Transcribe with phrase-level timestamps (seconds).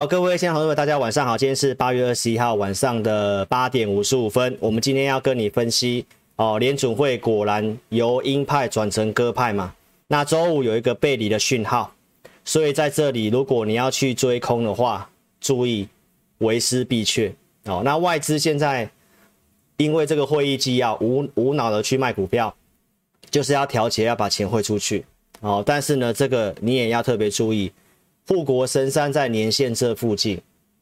[0.00, 1.36] 好，各位先生朋友，大家晚上好。
[1.36, 4.56] 今天是八月二十一号晚上的八点五十五分。
[4.60, 9.74] 我们今天要跟你分析哦，联准会果然由鹰派转成鸽派嘛？
[10.06, 11.92] 那周五有一个背离的讯号，
[12.44, 15.88] 所以在这里，如果你要去追空的话，注意
[16.38, 17.34] 为师必确
[17.64, 17.82] 哦。
[17.84, 18.88] 那外资现在
[19.78, 22.54] 因为这个会议纪要无无脑的去卖股票，
[23.30, 25.04] 就是要调节，要把钱汇出去
[25.40, 25.60] 哦。
[25.66, 27.72] 但是呢，这个你也要特别注意。
[28.28, 30.38] 护国神山在年线这附近，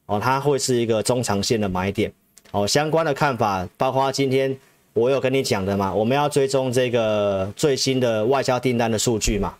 [0.07, 2.12] 哦，它会是一个中长线的买点，
[2.51, 4.55] 哦，相关的看法，包括今天
[4.95, 9.55] 我有跟你讲的嘛，我们要追踪这个最新的外销订单的数据嘛，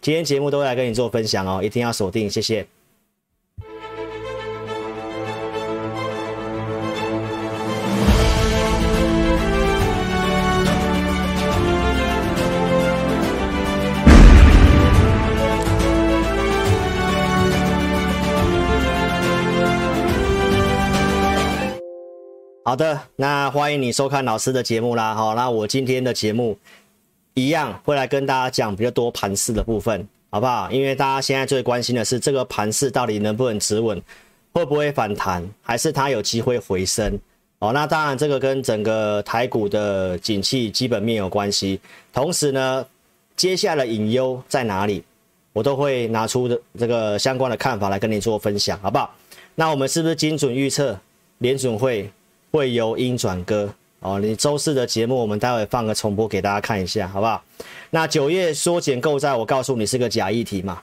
[0.00, 2.64] 今天节目都会来跟你做分享哦，一定要锁定，谢谢。
[22.72, 25.14] 好的，那欢迎你收看老师的节目啦。
[25.14, 26.56] 好，那我今天的节目
[27.34, 30.70] 一样会来跟大家讲比较多盘势的部分，好不好？
[30.70, 34.00] 因为大家现在最关心的是这个盘势到底能不能止稳，
[34.54, 37.12] 会不会反弹，还是它有机会回升？
[37.58, 41.78] 哦，那当然这个跟整个台股的景气基本面有关系。
[42.10, 42.86] 同时呢，
[43.36, 45.04] 接下来隐忧在哪里，
[45.52, 49.14] 我都会拿出的这个相关的看法来跟你做分享，好不好？
[49.56, 50.98] 那我们是不是精准预测
[51.36, 52.10] 联准会？
[52.52, 57.42] 会由鹰转歌哦，你周四的节目我们待会放个重播给大家看一下，好不好？
[57.90, 60.82] 那九月缩减购债，我告诉你是个假议题嘛。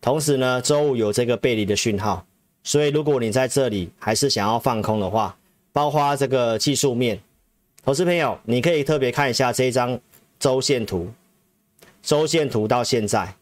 [0.00, 2.26] 同时呢，周五有这个背离的讯号，
[2.64, 5.36] 所以如果你在这里还是想要放空的话，
[5.72, 7.20] 包括这个技术面，
[7.84, 10.00] 投资朋友你可以特别看一下这一张
[10.40, 11.12] 周线图，
[12.02, 13.36] 周线图到现在，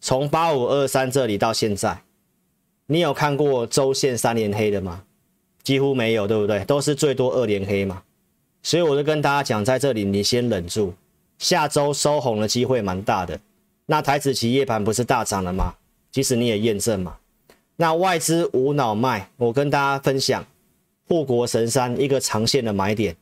[0.00, 2.02] 从八五二三这里到现在，
[2.86, 5.02] 你有看过周线三连黑的吗？
[5.62, 6.64] 几乎没有，对不对？
[6.64, 8.02] 都是最多二连黑嘛，
[8.62, 10.94] 所以我就跟大家讲，在这里你先忍住，
[11.38, 13.38] 下周收红的机会蛮大的。
[13.86, 15.74] 那台指期夜盘不是大涨了吗？
[16.10, 17.16] 其实你也验证嘛。
[17.76, 20.44] 那外资无脑卖，我跟大家分享
[21.06, 23.14] 护国神山一个长线的买点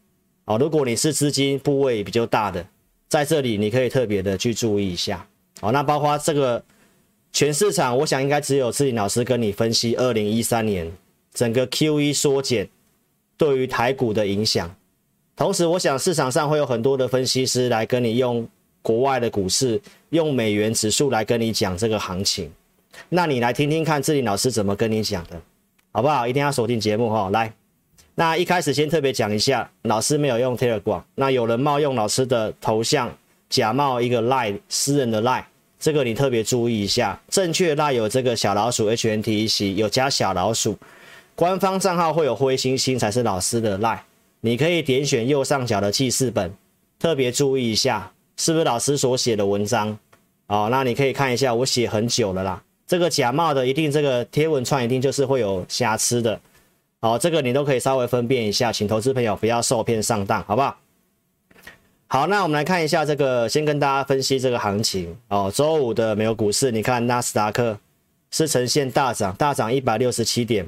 [0.44, 0.56] 哦。
[0.56, 2.66] 如果你是资金部位比较大的，
[3.09, 5.27] 在这里你可以特别的去注意一下
[5.60, 5.71] 哦。
[5.72, 6.65] 那包括这个
[7.33, 10.91] 全市场，我想应该只有志霖老师跟你分析二零一三年。
[11.36, 12.66] 整个 QE 缩减
[13.36, 14.74] 对于台股的影响，
[15.36, 18.48] 同时我想市场上会有很多的分析师来跟你用
[18.80, 22.50] 国外的股市，用美元指数来跟你讲这个行情，
[23.10, 25.38] 那你来听听看志霖老师怎么跟你讲的，
[25.92, 26.26] 好不好？
[26.26, 27.28] 一定要锁定节目哈。
[27.28, 27.53] 来，
[28.14, 33.14] 那一开始先特别讲一下，老师没有用 Telegram，那有人冒用老师的头像，
[33.50, 35.44] 假冒一个 Line 私人的 Line，
[35.78, 40.78] 这个你特别注意一下，正确 Line 有这个小老鼠 HNTEC，有加小老鼠。
[41.36, 43.98] 官方账号会有灰星星才是老师的 line，
[44.41, 46.50] 你可以点选右上角的记事本，
[46.98, 49.98] 特别注意一下是不是老师所写的文章
[50.47, 50.69] 哦。
[50.70, 52.62] 那你可以看一下，我写很久了啦。
[52.86, 56.41] 这个假冒的一定这个贴文串一定就是会有瑕疵的
[57.00, 57.19] 哦。
[57.19, 60.78] 这个你都可以稍微分辨一下，请投资朋友不要受骗上当，好不好？
[62.06, 65.53] 好，那我们来看一下这个，先跟大家分析这个行情哦。
[65.54, 67.78] 周五的美国股市，你看纳斯达克
[68.30, 70.66] 是呈现大涨，大涨一百六十七点。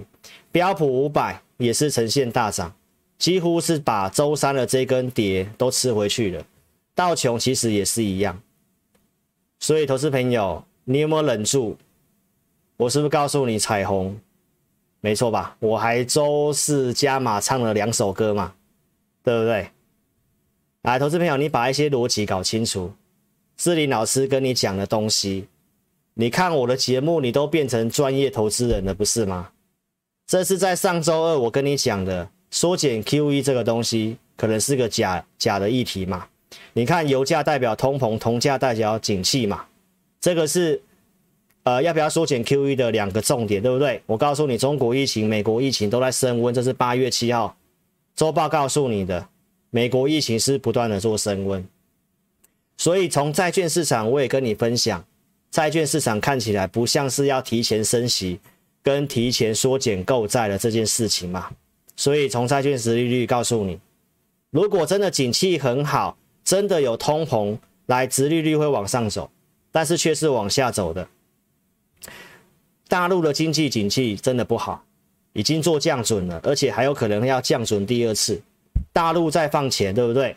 [0.51, 2.75] 标普五百也是呈现大涨，
[3.19, 6.45] 几乎是把周三的这根跌都吃回去了。
[6.95, 8.41] 道琼其实也是一样，
[9.61, 11.77] 所以投资朋友，你有没有忍住？
[12.77, 14.19] 我是不是告诉你彩虹？
[15.01, 15.57] 没错吧？
[15.61, 18.55] 我还周四加码唱了两首歌嘛，
[19.23, 19.71] 对不对？
[20.83, 22.93] 来，投资朋友，你把一些逻辑搞清楚。
[23.57, 25.47] 志林老师跟你讲的东西，
[26.15, 29.51] 你看我的节目，你都变成专业投资人了，不是吗？
[30.29, 36.27] 这是在上周二我跟你讲的缩减 QE 这个东西，可能是个假假的议题嘛？
[36.75, 39.65] 你看油价代表通膨，铜价代表景气嘛？
[40.21, 40.83] 这个是
[41.63, 44.03] 呃要不要缩减 QE 的两个重点，对不对？
[44.05, 47.57] 我告诉你，中国疫情、美国疫情都在升温，这是八月七号
[48.15, 49.27] 周报告诉你的，
[49.71, 51.67] 美国疫情是不断的做升温，
[52.77, 55.03] 所以从债券市场我也跟你分享，
[55.51, 58.39] 债券市场看起来不像是要提前升息。
[58.83, 61.51] 跟提前缩减购债的这件事情嘛，
[61.97, 63.79] 所以从债券殖利率告诉你，
[64.51, 69.31] 如果真的景气很好，真的有通膨来，殖利率会往上走，
[69.71, 71.07] 但是却是往下走的。
[72.89, 74.83] 大陆的经济景气真的不好，
[75.35, 78.41] 已经做降准了，而且还有可能要降准第二次。
[78.93, 80.35] 大陆在放钱，对不对？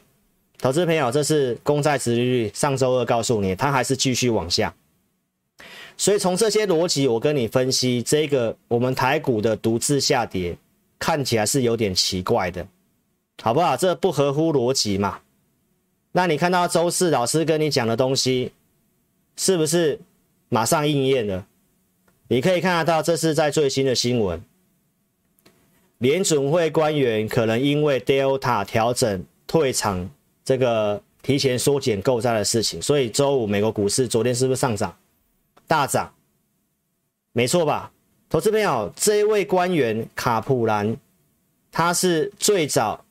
[0.59, 4.73] 投资朋友，这是公债殖利率，上周二告诉你，它还是继续往下。
[6.01, 10.57] 所以从这些逻辑，我跟你分析这个我们台股的独自下跌，
[10.97, 12.65] 看起来是有点奇怪的，
[13.43, 13.77] 好不好？
[13.77, 15.19] 这不合乎逻辑嘛？
[16.13, 18.51] 那你看到周四老师跟你讲的东西，
[19.37, 19.99] 是不是
[20.49, 21.45] 马上应验了？
[22.29, 24.41] 你可以看得到，这是在最新的新闻。
[25.99, 30.09] 联准会官员可能因为 Delta 调整退场，
[30.43, 34.97] 这个提前缩减购债的事情，所以周五美国股市昨天是不是上涨
[35.71, 36.13] 大涨？
[37.31, 37.93] 没错吧？
[38.27, 40.97] 投资朋友，这一位官员卡普兰，
[41.71, 43.05] 他是最早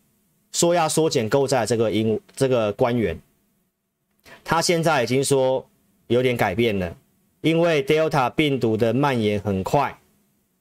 [0.53, 3.19] 说要缩减购债这个英这个官员，
[4.45, 5.67] 他现在已经说
[6.09, 6.95] 有点改变了，
[7.41, 9.99] 因为 Delta 病毒的蔓延很快。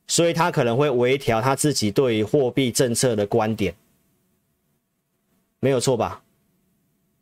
[0.08, 3.76] 所以他可能会微调他自己对于货币政策的观点，
[5.60, 6.24] 没有错吧？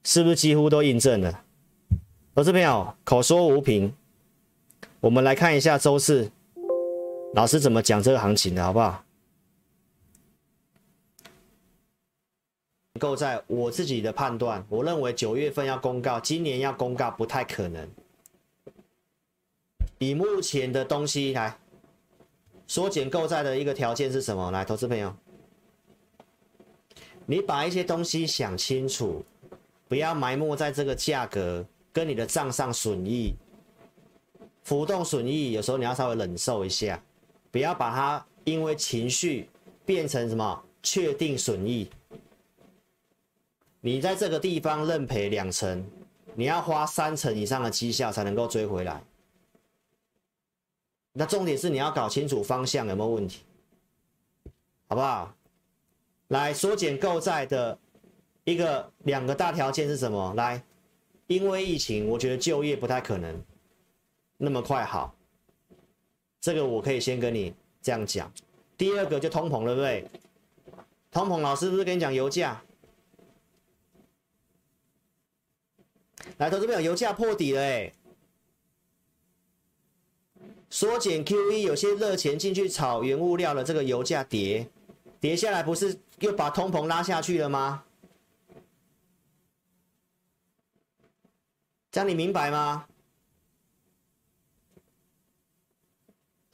[0.04, 1.44] 是不是几乎都印证了？
[2.36, 3.92] 投资朋友口说无凭，
[5.00, 6.32] 我们来看一下周四
[7.34, 9.04] 老师怎么讲这个行情的，好不好？
[13.00, 17.88] 够在我自己的判断，我认为九月份要公告，今年要公告不太可能。
[20.00, 21.58] 以目前的东西来。
[22.70, 24.52] 缩减购债的一个条件是什么？
[24.52, 25.16] 来，投资朋友，
[27.26, 29.24] 你把一些东西想清楚，
[29.88, 33.34] 不要埋没在这个价格跟你的账上损益、
[34.68, 37.02] 浮动损益，有时候你要稍微忍受一下，
[37.52, 39.48] 不要把它因为情绪
[39.86, 41.90] 变成什么确定损益。
[43.80, 45.90] 你在这个地方认赔两成，
[46.36, 49.02] 你要花三成以上的绩效才能够追回来。
[51.14, 53.44] 那重点是你要搞清楚方向有没有问题，
[54.90, 55.34] 好不好？
[56.28, 57.80] 来缩减购债的
[58.44, 60.34] 一个两个大条件是什么？
[60.36, 60.62] 来，
[61.28, 63.42] 因为疫情，我觉得就业不太可能
[64.38, 65.16] 那么快好，
[66.39, 68.31] 这个我可以先跟你这样讲。
[68.78, 70.22] 第二个就通膨了，对不对？
[71.10, 72.62] 通膨老师不是跟你讲油价？
[76.38, 77.94] 来，投资朋友，油价破底了，哎。
[80.69, 84.69] 缩减 QE，有些热钱进去炒原物料的这个油价跌，
[85.19, 87.83] 跌下来不是又把通膨拉下去了吗？
[91.90, 92.86] 这样你明白吗？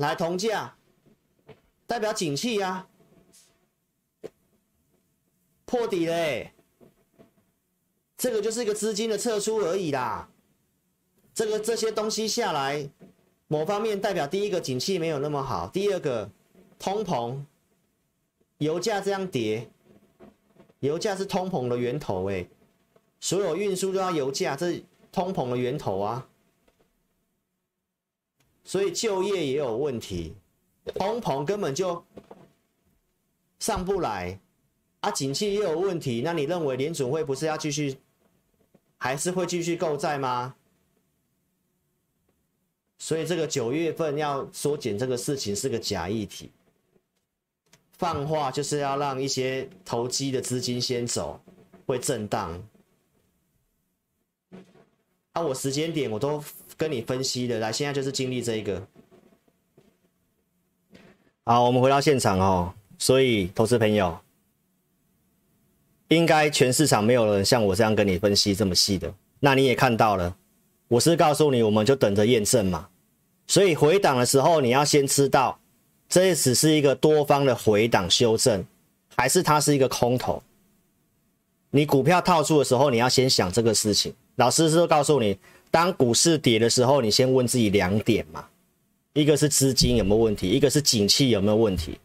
[0.03, 0.75] 来，铜价
[1.87, 2.87] 代表景气呀、
[4.21, 4.29] 啊，
[5.65, 6.53] 破底嘞、欸，
[8.17, 10.29] 这个就是一个资金的撤出而已啦，
[11.33, 12.89] 这个这些东西下来。
[13.47, 16.31] 某方面代表第一个景气没有那么好，第二个
[16.79, 17.43] 通膨，
[18.57, 19.69] 油价这样跌，
[20.79, 22.47] 油价是通膨的源头哎，
[23.19, 26.27] 所有运输都要油价，这是通膨的源头啊，
[28.63, 30.33] 所以就业也有问题，
[30.95, 32.03] 通膨根本就
[33.59, 34.39] 上不来
[35.01, 37.97] 啊，景气也有问题，那你认为联准会不是要继续，
[38.97, 40.55] 还是会继续购债吗？
[42.97, 46.49] 所以这个九月份要缩减这个事情是个假议题，
[47.97, 51.37] 放话就是要让一些投机的资金先走，
[51.85, 52.63] 会震荡。
[55.33, 56.43] 啊，我时间点我都
[56.77, 58.81] 跟你分析的，来，现在就是经历这一个。
[61.43, 62.73] 好，我们回到现场哦。
[62.99, 64.17] 所以，投资朋友，
[66.07, 69.13] 应该全市场没有人像我这样跟你分析这么细的。
[69.39, 70.37] 那你也看到了，
[70.87, 72.87] 我是告诉你，我们就等着验证嘛。
[73.47, 75.59] 所以回档的时候，你要先知道，
[76.07, 78.63] 这只是一个多方的回档修正，
[79.17, 80.41] 还是它是一个空头？
[81.71, 84.13] 你股票套住的时候，你要先想这个事情。
[84.35, 85.37] 老师是告诉你，
[85.69, 88.45] 当股市跌的时候，你先问自己两点嘛，
[89.13, 91.99] 一个是资金有没有问题，一个是景气有没有问题。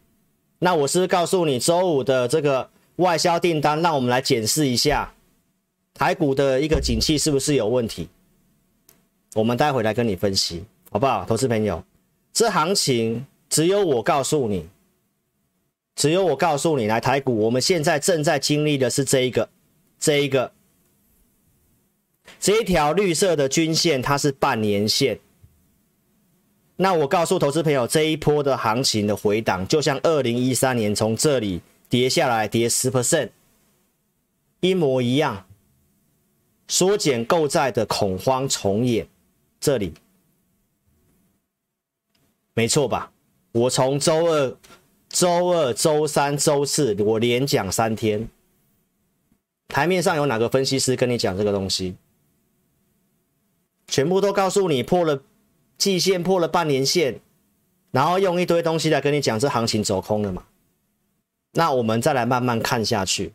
[0.59, 5.11] 那我是告诉你，周五的这个外销订单，让我们来检视一下
[5.93, 8.09] 台股的一个景气是不是有问题。
[9.35, 10.63] 我们待会来跟你分析。
[10.91, 11.83] 好不好，投资朋友？
[12.33, 14.67] 这行情只有我告诉你，
[15.95, 19.47] 只有我告诉你，来台股，我们现在正在经历的是这一个，
[19.99, 20.51] 这一个，
[22.39, 25.19] 这一条绿色的均线，它是半年线。
[26.77, 33.29] 那我告诉投资朋友，这一波的行情的回档，就像二零一三年从这里跌下来，跌十 percent，
[34.61, 35.45] 一模一样。
[36.69, 39.07] 缩减购债的恐慌重演，
[39.59, 39.93] 这里。
[42.53, 43.11] 没错吧？
[43.51, 44.55] 我从周二、
[45.09, 48.29] 周二、周三、周四，我连讲三天。
[49.67, 51.95] 台面上有哪个分析师跟你讲这个东西？
[53.89, 55.21] 全部都告诉你破了
[55.77, 57.19] 季线破了半年线，
[57.91, 60.43] 然后用一堆东西来跟你讲这行情走空了嘛？
[61.53, 63.33] 那我们再来慢慢看下去，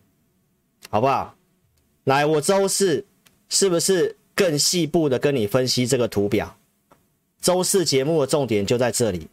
[0.89, 1.35] 好不好？
[2.05, 3.05] 来，我周四
[3.49, 6.57] 是不是更细部的跟你分析这个图表？
[7.41, 9.27] 周四节目的重点就在这里。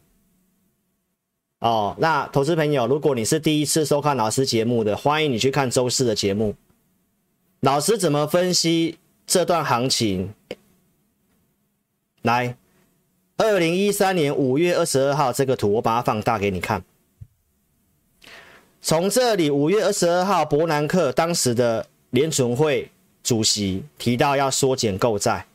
[1.60, 6.56] 哦，那投资朋友，如果你是第一次收看老师节目的，欢迎你去看周四的节目。
[7.60, 10.34] 老师怎么分析这段行情？
[12.22, 12.56] 来，
[13.36, 16.82] 二零一三年五月二十二号这个图，我把它放大给你看。
[18.80, 22.90] 从这里，五月二十二号，伯南克当时的联准会
[23.22, 25.46] 主席提到要缩减购债，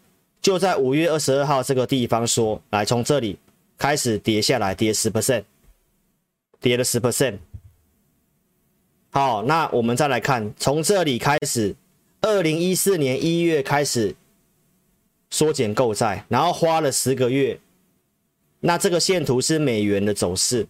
[0.42, 3.38] 就在五月二十二号这个地方说，来，从这里
[3.78, 5.44] 开始跌下来，跌十 percent。
[6.60, 7.38] 跌了十 percent，
[9.12, 11.76] 好，那我们再来看，从这里开始，
[12.22, 14.16] 二零一四年一月开始
[15.30, 17.60] 缩减购债，然后花了十个月，
[18.60, 20.68] 那这个线图是美元的走势。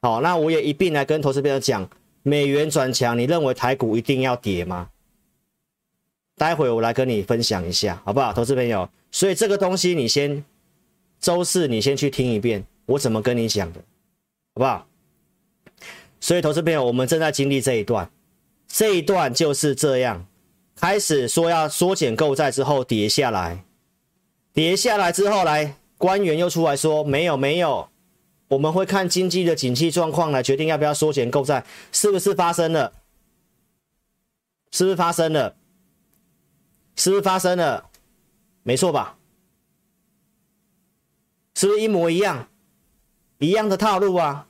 [0.00, 1.88] 好，那我也一并来跟投资朋友讲，
[2.22, 4.90] 美元转强，你认为台股一定要跌吗？
[6.36, 8.88] 待会我来跟你分享一下，好不好，投资朋友？
[9.10, 10.44] 所以这个东西你先
[11.18, 13.80] 周四你先去听一遍，我怎么跟你讲的。
[14.54, 14.86] 好不好？
[16.18, 18.10] 所以，投资朋友，我们正在经历这一段，
[18.66, 20.26] 这一段就是这样，
[20.76, 23.64] 开始说要缩减购债之后跌下来，
[24.52, 27.88] 跌下来之后来，官员又出来说没有没有，
[28.48, 32.92] 我们会看经济的景气状况来决定要不要缩减购债，是不是发生了？
[34.70, 35.56] 是不是发生了？
[36.94, 37.88] 是不是发生了？
[38.62, 39.16] 没错吧？
[41.54, 42.48] 是不是一模一样？
[43.38, 44.46] 一样的套路啊，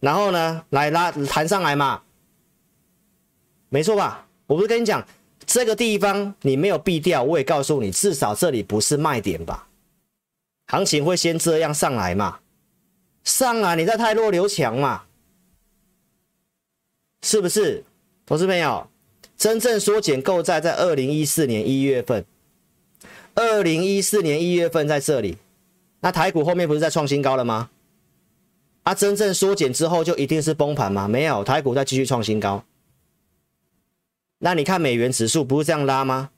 [0.00, 2.02] 然后呢，来拉弹上来嘛，
[3.68, 4.25] 没错吧？
[4.46, 5.06] 我不是跟你讲，
[5.44, 9.68] 这个地方你没有避掉，我也告诉你，至少这里不是卖点吧？
[10.68, 12.38] 行情会先这样上来嘛？
[13.24, 15.02] 上啊你再太弱留强嘛？
[17.22, 17.84] 是不是？
[18.24, 18.88] 投资朋友，
[19.36, 22.24] 真正缩减购债在二零一四年一月份，
[23.34, 25.38] 二零一四年一月份在这里。
[26.00, 27.70] 那台股后面不是在创新高了吗？
[28.84, 31.08] 啊，真正缩减之后就一定是崩盘吗？
[31.08, 32.62] 没有，台股在继续创新高。
[34.38, 36.30] 那你看美元指数不是这样拉吗？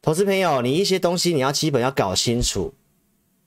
[0.00, 2.74] 投资朋友，你一些东西你要基本要搞清楚。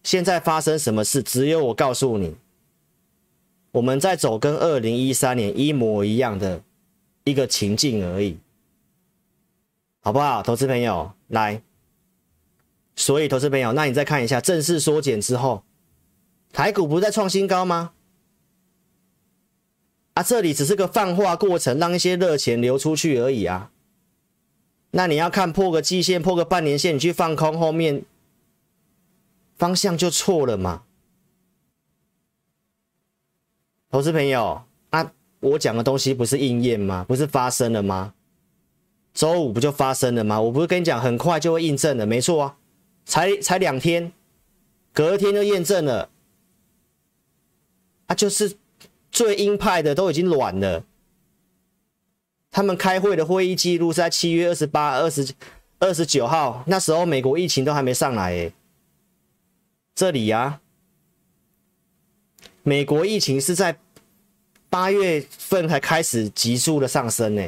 [0.04, 2.36] 现在发生什么事，只有我告诉你。
[3.72, 6.63] 我们在走跟二零一三年一模一样的
[7.25, 8.39] 一个情境而已，
[10.01, 10.42] 好不好？
[10.42, 11.62] 投资朋友，来。
[12.96, 15.63] 所以，投资朋友，那你再看一下正式缩减之后，
[16.51, 17.92] 台股不是在创新高吗？
[20.17, 23.69] 啊，这里只是个泛化过程，让一些热钱流出去而已啊。
[24.89, 28.01] 那你要看破个季线，破个半年线，你去放空，后面
[29.55, 30.86] 方向就错了嘛。
[33.91, 37.05] 投资朋友，啊，我讲的东西不是应验吗？
[37.07, 38.15] 不是发生了吗？
[39.13, 40.41] 周五不就发生了吗？
[40.41, 42.57] 我不是跟你讲，很快就会印证了，没错啊。
[43.05, 44.12] 才才两天，
[44.91, 46.09] 隔天就验证了，
[48.07, 48.57] 啊，就是
[49.12, 50.84] 最鹰派的都已经软了。
[52.52, 55.34] 他们开会的会议记录是在七月二十八、二十、
[55.80, 58.54] 二十九号，那时候美国疫情都还没上来诶。
[59.94, 60.62] 这里呀、啊，
[62.64, 63.78] 美国疫情是在
[64.70, 67.48] 八月份才开始急速的上升呢。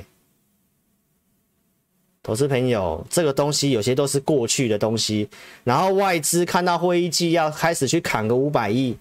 [2.22, 5.28] 投资朋友，这个东西有些都是过去的东西，
[5.63, 8.96] 然后外资看到会议纪要开始去砍个五百亿，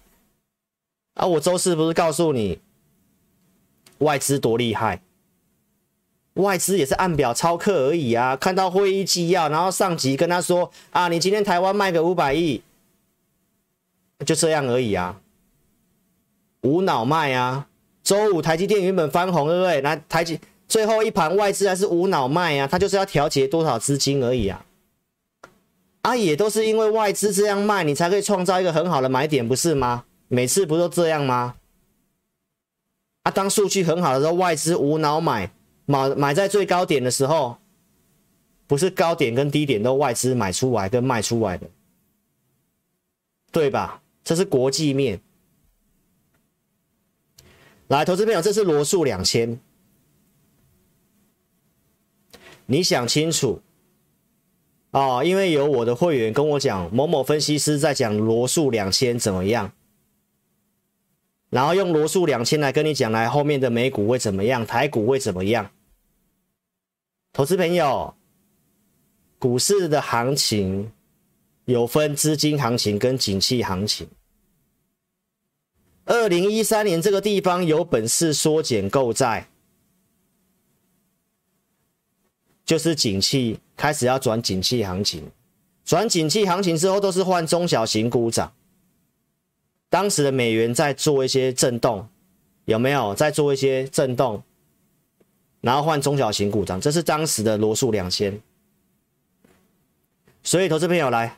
[1.19, 2.59] 啊，我周四不是告诉你
[3.97, 5.01] 外资多厉害？
[6.35, 12.61] 外资也是按表操课而已啊，看到会议纪要，然后上级跟他说啊，你今天台湾卖个五百亿，
[14.25, 15.19] 就这样而已啊，
[16.61, 17.67] 无脑卖啊，
[18.01, 19.81] 周五台积电原本翻红，对不对？
[19.81, 20.39] 那台积。
[20.69, 24.63] 最后一盘外资还是无脑卖啊，他就是要调节多少资金而已啊，
[26.03, 30.05] 啊也都是因为外资这样卖，你才可以创造一个很好的买点，不是吗？
[30.29, 31.55] 每次不都这样吗？
[33.23, 35.51] 啊，当数据很好的时候，外资无脑买，
[35.85, 37.57] 买买在最高点的时候，
[38.65, 41.67] 不是高点跟低点都外资买出来跟卖出来的，
[43.51, 44.01] 对吧？
[44.23, 45.19] 这是国际面。
[47.87, 49.59] 来，投资朋友，这是罗素两千。
[52.67, 53.61] 你想清楚
[54.91, 59.73] 哦，因为有我的会员跟我讲，某某分析师在讲罗素两千怎么样，
[61.49, 65.71] 然后用罗素两千来跟你讲，来后面的美股会怎么样，台股会怎么样？
[67.33, 68.13] 投资朋友，
[69.39, 70.91] 股市的行情
[71.65, 74.07] 有分资金行情跟景气行情。
[76.05, 79.47] 二零一三年这个地方有本事缩减购债，
[82.65, 85.31] 就是景气开始要转景气行情，
[85.83, 88.51] 转景气行情之后都是换中小型股涨。
[89.89, 92.07] 当时的美元在做一些震动，
[92.65, 94.41] 有没有在做一些震动？
[95.61, 98.39] 然后换中小型股涨，这是当时的罗素两千。
[100.43, 101.37] 所以投资朋友来，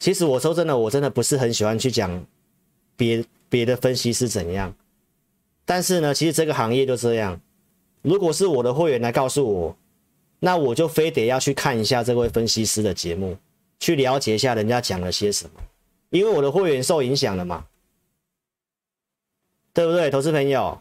[0.00, 2.26] 其实我说真的，我真的不是很喜欢去讲。
[2.96, 4.72] 别别的分析师怎样？
[5.64, 7.40] 但是呢，其实这个行业就这样。
[8.02, 9.76] 如果是我的会员来告诉我，
[10.38, 13.36] 那我就非得要去看一下这位分析师的节目，
[13.80, 15.60] 去了解一下人家讲了些什么。
[16.14, 17.66] 因为我的会员受影响了嘛，
[19.72, 20.08] 对不对？
[20.10, 20.80] 投资朋友，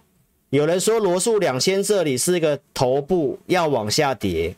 [0.51, 4.55] 有人说罗素两千这里是一个头部要往下跌，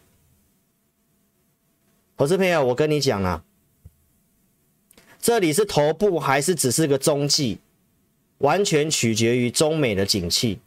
[2.18, 3.42] 投资朋友，我跟你讲啊。
[5.22, 7.60] 这里是头部还是只是个中继，
[8.40, 10.60] 完全取决于中美的景气。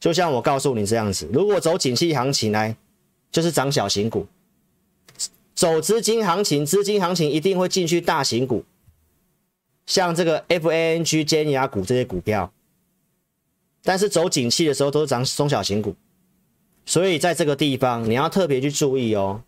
[0.00, 2.76] 就像我告诉你这样子，如果走景气行情呢，
[3.30, 4.26] 就是涨小型股；
[5.54, 8.64] 走资金行情，资金行情一定会进去大型股，
[9.86, 12.52] 像这个 FANG、尖牙股这些股票。
[13.82, 15.94] 但是走景气的时候，都是涨中小型股。
[16.86, 19.42] 所以在这个地方，你要特别去注意哦。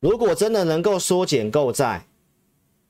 [0.00, 2.06] 如果真的能够缩减购债，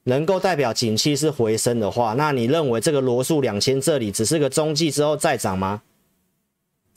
[0.05, 5.83] 能够代表景气是回升的话，那你认为这个罗素两千这里只是个中继之后再涨吗？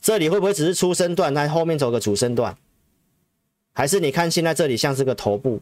[0.00, 2.56] 这里会不会只是初升段，那后面走个主升段？
[3.72, 5.60] 还是你看现在这里像是个头部？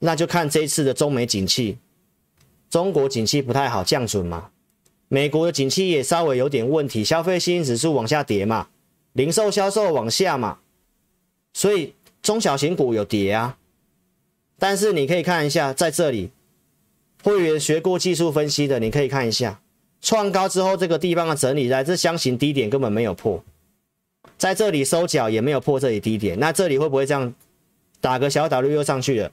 [0.00, 1.78] 那就看这一次的中美景气，
[2.70, 4.50] 中国景气不太好，降准嘛，
[5.08, 8.68] 美国的景气也稍微有点问题，消费信心指数往下跌嘛，
[9.12, 10.58] 零售销售往下嘛，
[11.52, 13.56] 所以中小型股有跌啊。
[14.58, 16.30] 但是你可以看一下，在这里，
[17.22, 19.60] 会员学过技术分析的，你可以看一下，
[20.00, 23.42] 创高之后这个地方的整理，来这箱型低点根本没有破，
[24.36, 27.32] 在这里收脚也没有破这里低点，那这里会不会这样
[28.00, 29.32] 打个小 W 又上去了？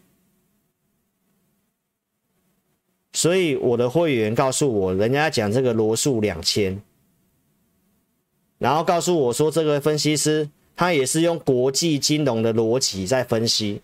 [3.15, 6.82] 所以我的会员告诉我，人家讲这个罗素两千，
[8.58, 13.82] 然后告诉我说，这个分析师他也是用国际金融的逻辑在分析。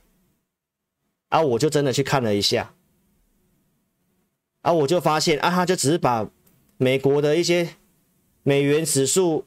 [1.29, 2.73] 啊，我就真的去看了一下，
[4.63, 6.29] 啊，我就发现啊，他就只是把
[6.75, 7.75] 美国的一些
[8.43, 9.45] 美元指数、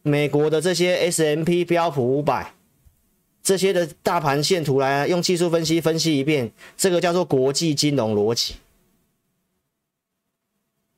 [0.00, 2.54] 美国的这些 S M P 标普五百
[3.42, 8.54] 这些的大盘线图来用技术分析分析一遍，这个叫做国际金融逻辑。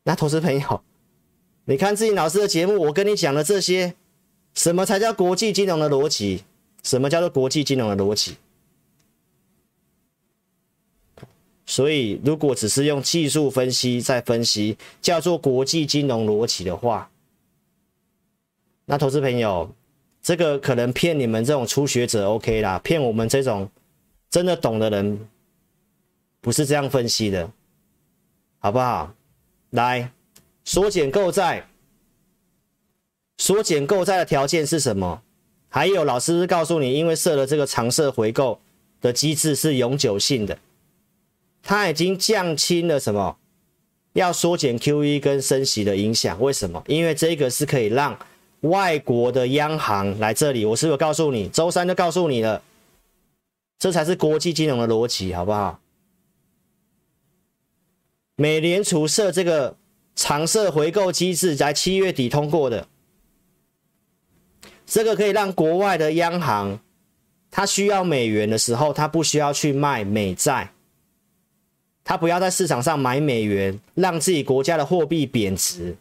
[0.05, 0.83] 那投资朋友，
[1.65, 3.95] 你看自己老师的节目，我跟你讲的这些，
[4.55, 6.45] 什么才叫国际金融的逻辑？
[6.83, 8.37] 什么叫做国际金融的逻辑？
[11.67, 17.11] 所以，如果只是用技术分析在分析，叫做国际金融逻辑的话，
[18.85, 19.75] 那投资朋友，
[20.21, 23.71] 这个可能骗你们这种初学者 OK 啦，骗我们这种
[24.29, 25.27] 真的懂的人，
[26.43, 27.51] 不是这样分析的，
[28.59, 29.15] 好不好？
[29.75, 30.13] 来，
[30.65, 31.67] 缩减购债，
[33.39, 35.23] 缩减购债的条件是什么？
[35.69, 38.61] 还有老师告诉你，因为设了这个常设回购
[39.01, 40.57] 的机制是永久性的。
[41.61, 43.37] 它已经降轻了什么？
[44.13, 46.41] 要缩减 QE 跟升息的影响。
[46.41, 46.81] 为什么？
[46.87, 48.17] 因为这个是可以让
[48.61, 50.65] 外国的央行来这里。
[50.65, 51.49] 我是不是告诉你？
[51.49, 52.63] 周三就告诉你了，
[53.81, 55.81] 这才是国际金融的逻辑，好不好？
[58.37, 59.77] 美联储设这个
[60.15, 62.89] 常设回购机制，在七月底通过的，
[64.87, 66.81] 这个可以让国外的央行，
[67.51, 70.71] 它需要美元的时候，它不需要去卖美债。
[72.07, 75.97] 他不要在市场上买美元，让自己国家的货币贬值，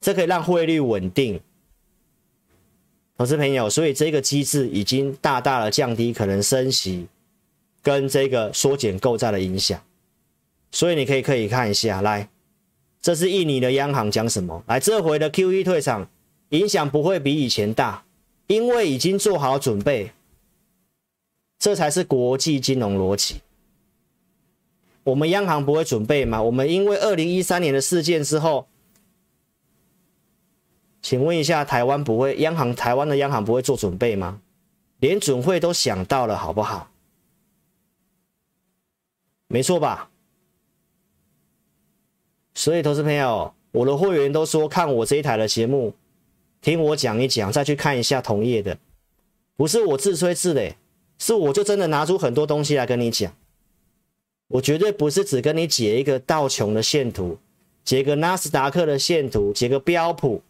[0.00, 1.38] 这可以让汇率稳定。
[3.18, 7.06] 投资朋友，所以这个机制已经大大的降低可能升息
[7.82, 9.78] 跟这个缩减购债的影响。
[10.70, 12.28] 所以你可以可以看一下，来，
[13.00, 14.62] 这是印尼的央行讲什么？
[14.66, 16.08] 来，这回的 QE 退场
[16.50, 18.04] 影响不会比以前大，
[18.46, 20.12] 因为已经做好准备，
[21.58, 23.40] 这才是国际金融逻辑。
[25.02, 26.42] 我们央行不会准备吗？
[26.42, 28.68] 我们因为二零一三年的事件之后，
[31.00, 34.40] 请问一下，台湾不会央行，台湾的央行不会做准备吗？
[34.98, 36.90] 连准会都想到了，好不好？
[39.48, 40.09] 没错吧？
[42.54, 45.94] 所以，投资朋友，我的会员都说看我这一台的节目，
[46.60, 48.76] 听我讲一讲，再去看一下同业的，
[49.56, 50.74] 不是我自吹自擂，
[51.18, 53.32] 是我就真的拿出很多东西来跟你讲。
[54.48, 57.38] 我绝对不是只跟你解一个道琼的线图，
[57.84, 60.42] 解个纳斯达克的线图，解个标普，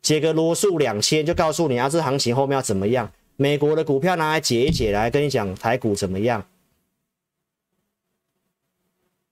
[0.00, 3.12] 解个罗素两千，就告诉你啊，这行情后面要怎么样？
[3.36, 6.42] 美国的股票拿来解一解，来跟你讲台股怎么样？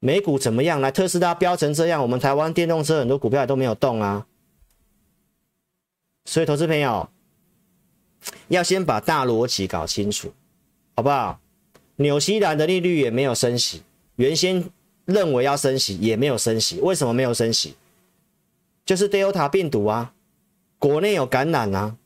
[0.04, 0.82] 美股怎么样？
[0.82, 4.26] 来，特斯拉飙成这样，我们台湾电动车很多股票也都没有动啊。
[6.26, 7.08] 所以，投资朋友
[8.48, 10.34] 要先把大逻辑搞清楚，
[10.94, 11.40] 好不好？
[11.96, 13.82] 纽西兰的利率也没有升息，
[14.16, 14.68] 原先
[15.06, 17.74] 认为要升息也没有升息，为什么没有升息？
[18.84, 20.12] 就是 Delta 病毒啊，
[20.78, 21.96] 国内有感染啊。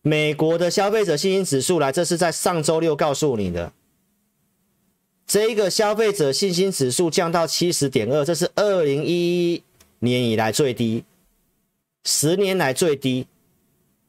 [0.00, 3.72] 美国的消费者信心指数来，这是在上周六告诉你的，
[5.32, 9.62] 这一个消费者信心指数降到七十点二，这是二零一一
[10.00, 11.04] 年以来最低，
[12.04, 13.26] 十年来最低，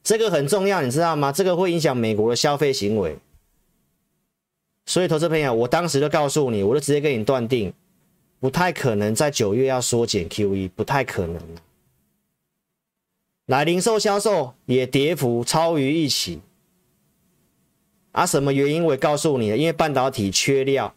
[0.02, 1.32] 这个很重要，你知道吗？
[1.32, 3.16] 这个会影响美国的消费行为。
[4.84, 7.72] 所以，投资朋友，我当时就告诉你，我就直接跟你断定，
[8.38, 11.40] 不太可能在九月要缩减 QE，不太可能。
[13.46, 16.42] 来，零售销售也跌幅超于预期，
[18.12, 20.94] 啊，什么原因我告诉你了，因为半导体缺料，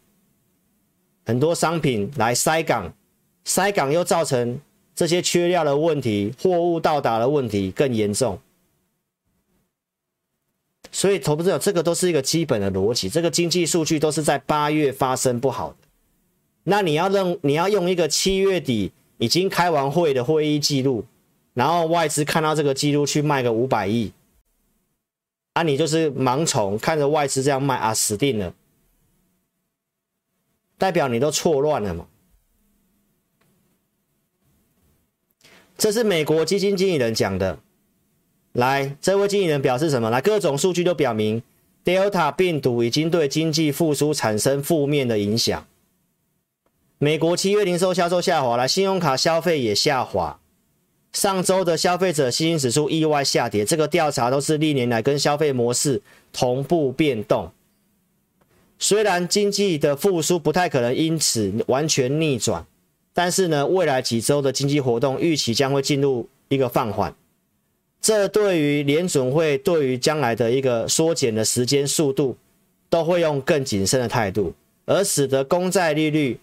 [1.28, 2.90] 很多商品来塞港，
[3.44, 4.62] 塞港又造成
[4.96, 8.40] 这些缺料的问题，货物到达的问题更严重。
[10.90, 13.10] 所以，投资者这个都是一个基本的逻辑。
[13.10, 15.76] 这个经济数据都是在八月发生不好的，
[16.64, 21.04] 那你要用你要用一个七月底已经开完会的会议记录，
[21.54, 24.14] 然后外资看到这个记录去卖个五百亿，
[25.56, 28.54] 啊，你就是盲从看着外资这样卖啊，死定了，
[30.78, 32.08] 代表你都错乱了嘛。
[35.78, 37.60] 这是美国基金经理人讲的。
[38.54, 40.10] 来，这位经理人表示什么？
[40.10, 41.44] 来，各种数据都表明
[41.86, 45.68] ，Delta 病毒已经对经济复苏产生负面的影响。
[46.98, 50.40] 美国七月零售销售下滑，来，信用卡消费也下滑。
[51.14, 56.02] 上周的消费者信心指数意外下跌，这个调查都是历年来跟消费模式
[56.34, 57.52] 同步变动。
[58.80, 62.66] 虽然经济的复苏不太可能因此完全逆转，
[63.14, 67.16] 但是呢，未来几周的经济活动预期将会进入一个放缓。
[68.00, 72.38] 这对于联准会对于将来的一个缩减的时间速度，
[72.90, 74.54] 都会用更谨慎的态度，
[74.86, 76.40] 而使得公债利率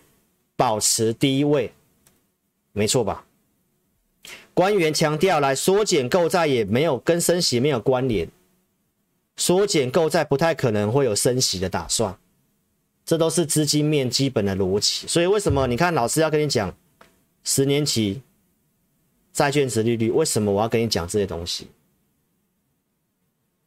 [0.57, 1.73] 保持低位，
[2.73, 3.25] 没错吧？
[4.53, 8.29] 官员强调，来缩减购债也没有跟升息没有关联，
[9.37, 12.17] 缩减购债不太可能会有升息的打算，
[13.05, 15.07] 这都是资金面基本的逻辑。
[15.07, 16.75] 所以为什么你看老师要跟你讲
[17.43, 18.21] 十年期？
[19.33, 21.67] 债券殖利率，为什么我要跟你讲这些东西？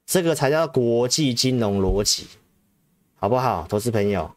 [0.05, 2.25] 这个才叫国际金融逻辑，
[3.15, 4.33] 好不好，投资朋友？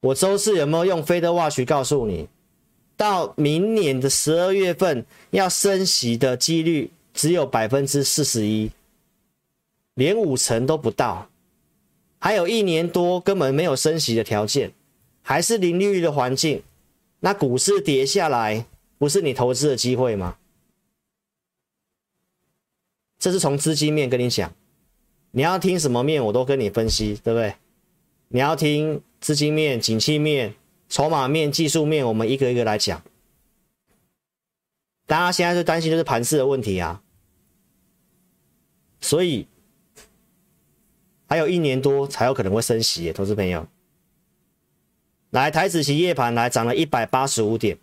[0.00, 2.28] 我周四有没有用 FedWatch 告诉你，
[2.94, 8.70] 到明年的十二月份要升息的几率只有百分之四十一，
[9.94, 11.28] 连五成都不到，
[12.18, 14.72] 还有一年多根本没有升息的条件。
[15.26, 16.62] 还是零利率的环境，
[17.20, 18.66] 那股市跌下来，
[18.98, 20.36] 不是你投资的机会吗？
[23.18, 24.54] 这是从资金面跟你讲，
[25.30, 27.54] 你要听什么面，我都跟你分析，对不对？
[28.28, 30.54] 你要听资金面、景气面、
[30.90, 33.02] 筹码面、技术面，我们一个一个来讲。
[35.06, 37.02] 大家现在最担心就是盘势的问题啊，
[39.00, 39.48] 所以
[41.26, 43.66] 还有一年多才有可能会升息，投资朋友。
[45.30, 47.78] 来，台指期夜盘来涨了一百八十五点，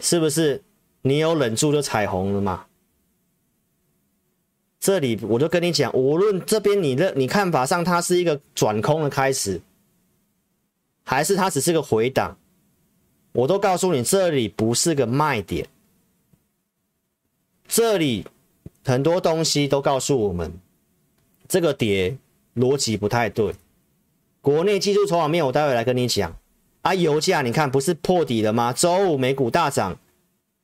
[0.00, 0.62] 是不是？
[1.02, 2.66] 你有忍住就彩虹了吗？
[4.80, 9.60] 这里我就跟你讲，无论这边你的你看法上它是一个转空的开始，
[11.02, 12.38] 还是它只是个回档，
[13.32, 15.68] 我都告诉你，这里不是个卖点。
[17.66, 18.26] 这里
[18.84, 20.52] 很多东西都告诉我们，
[21.54, 22.18] 这个跌
[22.56, 23.54] 逻辑不太对。
[24.40, 26.36] 国内技术筹码面，我待会来跟你讲。
[26.82, 28.72] 啊，油价你看不是破底了吗？
[28.72, 29.96] 周五美股大涨，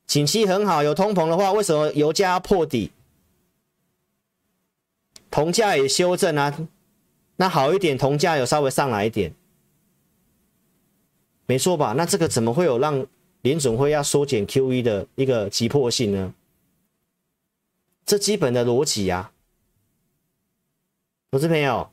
[0.05, 2.91] 景气很好，有通膨的话，为什么油价要破底？
[5.29, 6.67] 铜价也修正啊，
[7.37, 9.33] 那好一点，铜价有稍微上来一点，
[11.45, 11.93] 没错吧？
[11.95, 13.07] 那这个怎么会有让
[13.43, 16.33] 联准会要缩减 QE 的一个急迫性呢？
[18.05, 19.31] 这基本的逻辑呀，
[21.31, 21.89] 投资朋友。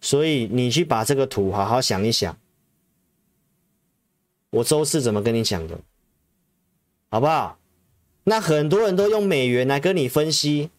[0.00, 2.38] 所以你去把这个图好好想一想，
[4.50, 5.80] 我周四怎么跟你讲的，
[7.10, 7.58] 好不好？
[8.24, 10.70] 那很多人都用美元来跟你分析，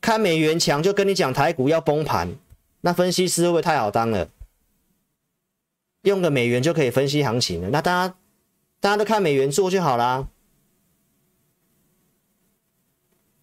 [0.00, 2.36] 看美元强就跟你讲台股要崩盘，
[2.82, 4.28] 那分析师会不会太好当了？
[6.02, 7.70] 用个美元就可以分析行情了？
[7.70, 8.14] 那大家
[8.80, 10.28] 大家都看美元做就好啦。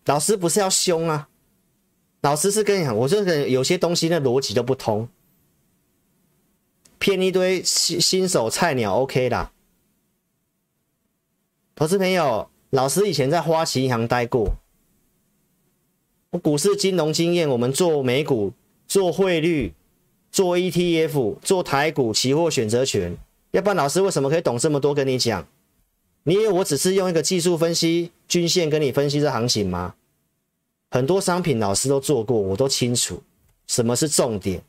[0.07, 1.29] 老师不是要凶啊，
[2.21, 5.09] 老师是跟你讲，我这个有些东西的逻辑都不通，
[6.97, 9.51] 骗一堆新新手菜鸟 OK 啦。
[11.75, 14.55] 投资朋友，老师以前在花旗银行待过，
[16.31, 18.53] 我股市金融经验，我们做美股、
[18.87, 19.73] 做汇率、
[20.31, 23.17] 做 ETF、做台股期货选择权，
[23.51, 24.93] 要不然老师为什么可以懂这么多？
[24.93, 25.45] 跟你讲。
[26.27, 29.95] 你以为我只是用一个技术分析均线跟你分析这行情吗？
[30.91, 33.23] 很多商品老师都做过，我都清楚
[33.65, 34.61] 什么是重点。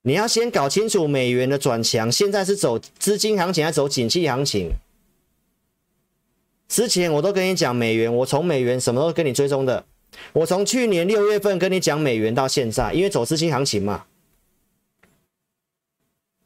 [0.00, 4.70] 你要先搞清楚美元的转强，现在是走资金行情还是走景气行情？
[6.66, 9.84] 之前我都跟你讲美元，我从美元什么都跟你追踪的。
[10.32, 14.06] 我从去年六月份跟你讲美元到现在，因为走资金行情嘛，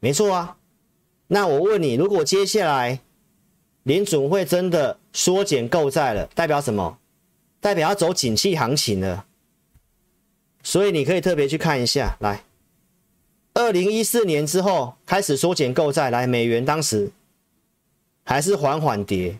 [0.00, 0.56] 没错啊。
[1.28, 3.00] 那我问你，如果接下来，
[3.86, 6.98] 联准会真的缩减购债了，代表什么？
[7.60, 9.26] 代表要走景气行情了。
[10.64, 12.42] 所以你可以特别去看一下，来，
[13.54, 17.12] 二零一四年之后开始缩减购债，来，美元当时
[18.24, 19.38] 还是缓缓跌。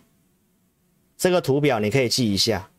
[1.19, 2.71] 这个图表你可以记一下，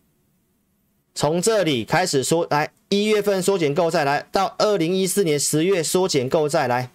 [1.14, 6.92] 从这里开始缩，来一月份缩减购债，来到二零一四年十月缩减购债，来，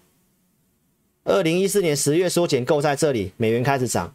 [1.25, 4.15] 二零一四年十月缩减购债，这里美元开始涨。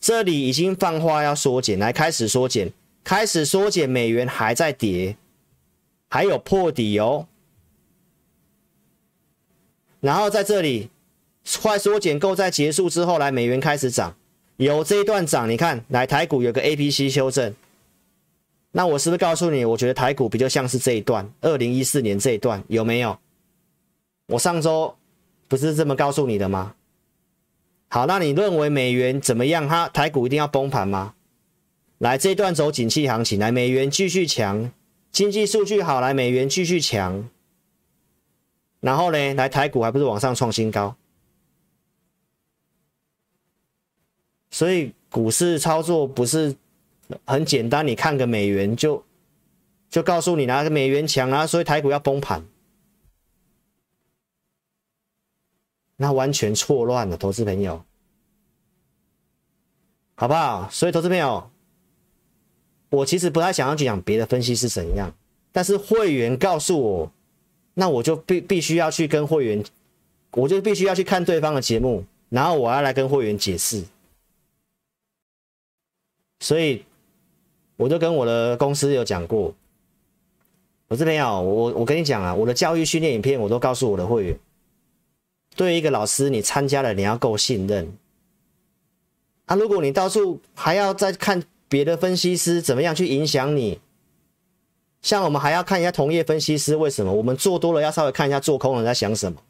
[0.00, 2.72] 这里已经放话要缩减，来开始缩减，
[3.04, 5.16] 开始缩减，美元还在跌，
[6.08, 7.26] 还有破底哦。
[10.00, 10.88] 然后在这里
[11.60, 14.16] 快缩减购债结束之后，来美元开始涨，
[14.56, 17.54] 有这一段涨，你看，来台股有个 A P C 修正，
[18.72, 23.18] 那我是不是告诉你，我觉得台股比较像是这一段，二零一四年这一段有没有？
[24.28, 24.96] 我上周
[25.46, 26.74] 不是这么告诉你的吗？
[27.92, 29.66] 好，那你认为美元怎么样？
[29.66, 31.14] 它台股一定要崩盘吗？
[31.98, 34.70] 来，这段走景气行情，来美元继续强，
[35.10, 37.28] 经济数据好，来美元继续强，
[38.78, 40.94] 然后呢，来台股还不是往上创新高？
[44.52, 46.54] 所以股市操作不是
[47.26, 49.04] 很简单，你看个美元就
[49.90, 52.46] 就告诉你哪个美元强啊，所以台股要崩盘。
[56.02, 57.84] 那完全错乱了，投资朋友，
[60.14, 60.66] 好不好？
[60.70, 61.50] 所以，投资朋友，
[62.88, 65.12] 我其实不太想要去讲别的分析是怎样，
[65.52, 67.12] 但是会员告诉我，
[67.74, 69.62] 那我就必必须要去跟会员，
[70.30, 73.84] 我就必须要去看对方的节目，然后我要来跟会员解释。
[76.38, 76.82] 所以，
[77.76, 79.54] 我就跟我的公司有讲过，
[80.88, 84.38] 投资朋友，我我跟你讲啊，我的教育训练影片，我都告诉我的会员。
[85.56, 87.92] 对于一个老师，你参加了，你要够信任。
[89.46, 93.80] 啊，如果你到处还要再看别的分析师怎么样去影响你，
[95.02, 97.12] 像我们还要看一下同业分析师，为什么？
[97.12, 99.40] 我们做多了要稍微看一下做空人在想什么。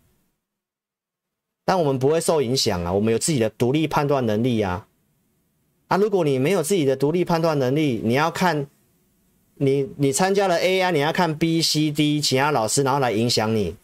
[1.64, 4.86] 但我们不会受影响啊，我们有自己的独立判断能力啊。
[5.88, 8.66] 啊，如果你没有自己的独立判断能力，你要看
[9.56, 13.76] 你你参加了 AI，你要看 B、C、D 其他老师，然后来影响你。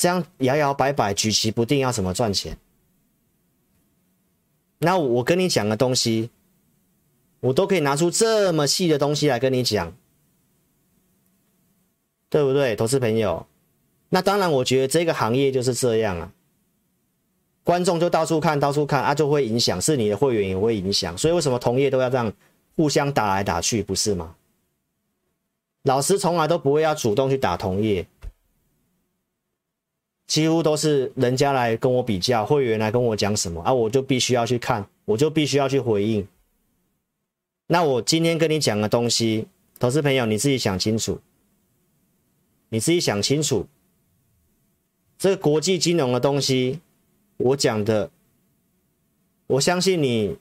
[0.00, 2.56] 这样摇摇摆摆、举棋不定，要怎么赚钱？
[4.78, 6.30] 那我跟你讲的东西，
[7.40, 9.94] 我都可以拿出这么细的东西来跟你讲，
[12.30, 13.46] 对不对，投资朋友？
[14.08, 16.32] 那当然，我觉得这个行业就是这样啊。
[17.62, 21.16] 观众就到处看，到处看啊，就会影响，是你的会员也会影响。
[21.18, 22.32] 所以为什么同业都要这样
[22.74, 24.34] 互相打来打去，不是吗？
[25.82, 28.06] 老师从来都不会要主动去打同业。
[30.30, 36.24] 几乎都是人家来跟我比较，会员来跟我讲什么啊，我就必须要去看，我就必须要去回应。
[37.66, 39.48] 那我今天跟你讲的东西，
[39.80, 41.20] 投资朋友你自己想清楚，
[42.68, 43.66] 你自己想清楚，
[45.18, 46.78] 这个国际金融的东西，
[47.38, 48.08] 我讲的，
[49.48, 50.36] 我相信你，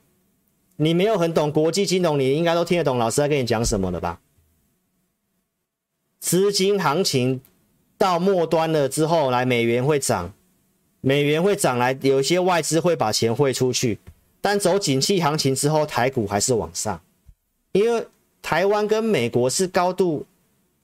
[0.75, 4.21] 你没有很懂国际金融，你应该都听得懂老师在跟你讲什么了吧？
[6.19, 7.41] 资金行情。
[8.00, 10.34] 到末端了之后，来美元会涨，
[11.02, 14.00] 美元会涨来，有一些外资会把钱汇出去，
[14.40, 17.00] 但走景气行情之后，台股还是往上，
[17.74, 18.08] 因为
[18.42, 20.26] 台湾跟美国是高度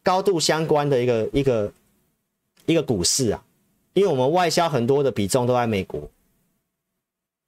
[0.03, 1.73] 高度相关的一个一个
[2.65, 3.41] 一个股市啊，
[3.93, 6.11] 因为我们外销很多的比重都在美国，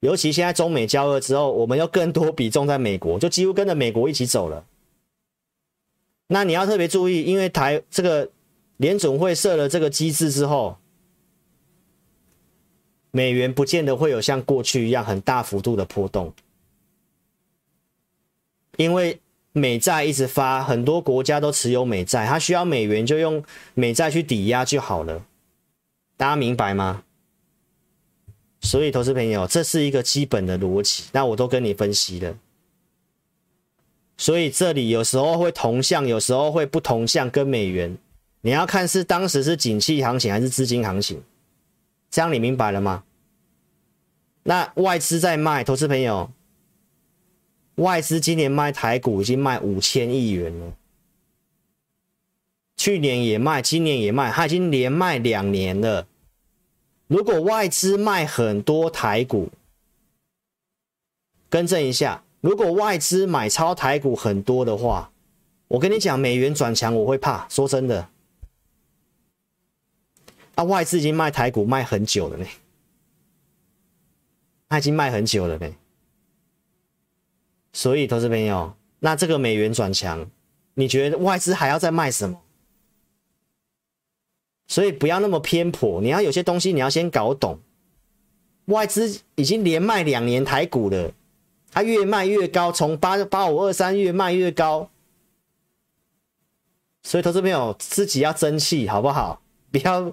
[0.00, 4.64] 尤其现在中美交恶之后，我们又更多比重在美国，就几乎跟着美国一起走了。
[6.28, 8.30] 那你要特别注意，因为台这个
[8.78, 10.78] 联总会设了这个机制之后，
[13.12, 16.32] 美元不见得会有像过去一样很大幅度的波动，
[18.76, 19.20] 因为。
[19.52, 23.42] 美债一直发，很多国家都持有美债，它需要美元就用
[23.74, 25.24] 美债去抵押就好了，
[26.16, 27.02] 大家明白吗？
[28.60, 32.38] 所以，投资朋友，这是一个基本的逻辑，那我都跟你分析了。
[34.16, 37.96] 所以这里有时候会同向，有时候会不同向，跟美元，
[38.40, 41.22] 你要看是当时是景气行情还是资金行情，
[42.10, 43.04] 这样你明白了吗？
[44.44, 46.30] 那外资在卖，投资朋友。
[47.74, 50.72] 外资今年卖台股已经卖五千亿元了，
[52.76, 56.08] 去年也卖，今年也卖，它已经连卖两年了。
[57.06, 59.50] 如果外资卖很多台股，
[61.48, 65.12] 更正一下，如果外资买超台股很多的话，
[65.68, 67.46] 我跟你讲，美元转强我会怕。
[67.48, 68.08] 说真的，
[70.58, 72.44] 啊，外资已经卖台股卖很久了呢，
[74.68, 75.72] 他已经卖很久了呢。
[77.72, 80.28] 所以，投资朋友，那这个美元转强，
[80.74, 82.40] 你觉得外资还要再卖什么？
[84.66, 87.60] 所以不要那么偏颇，你要有些东西你要先搞懂。
[88.64, 91.12] 外资已经连卖两年台股了，
[91.70, 94.90] 它越卖越高，从八八五二三越卖越高。
[97.04, 99.40] 所以，投资朋友自己要争气，好不好？
[99.70, 100.12] 不要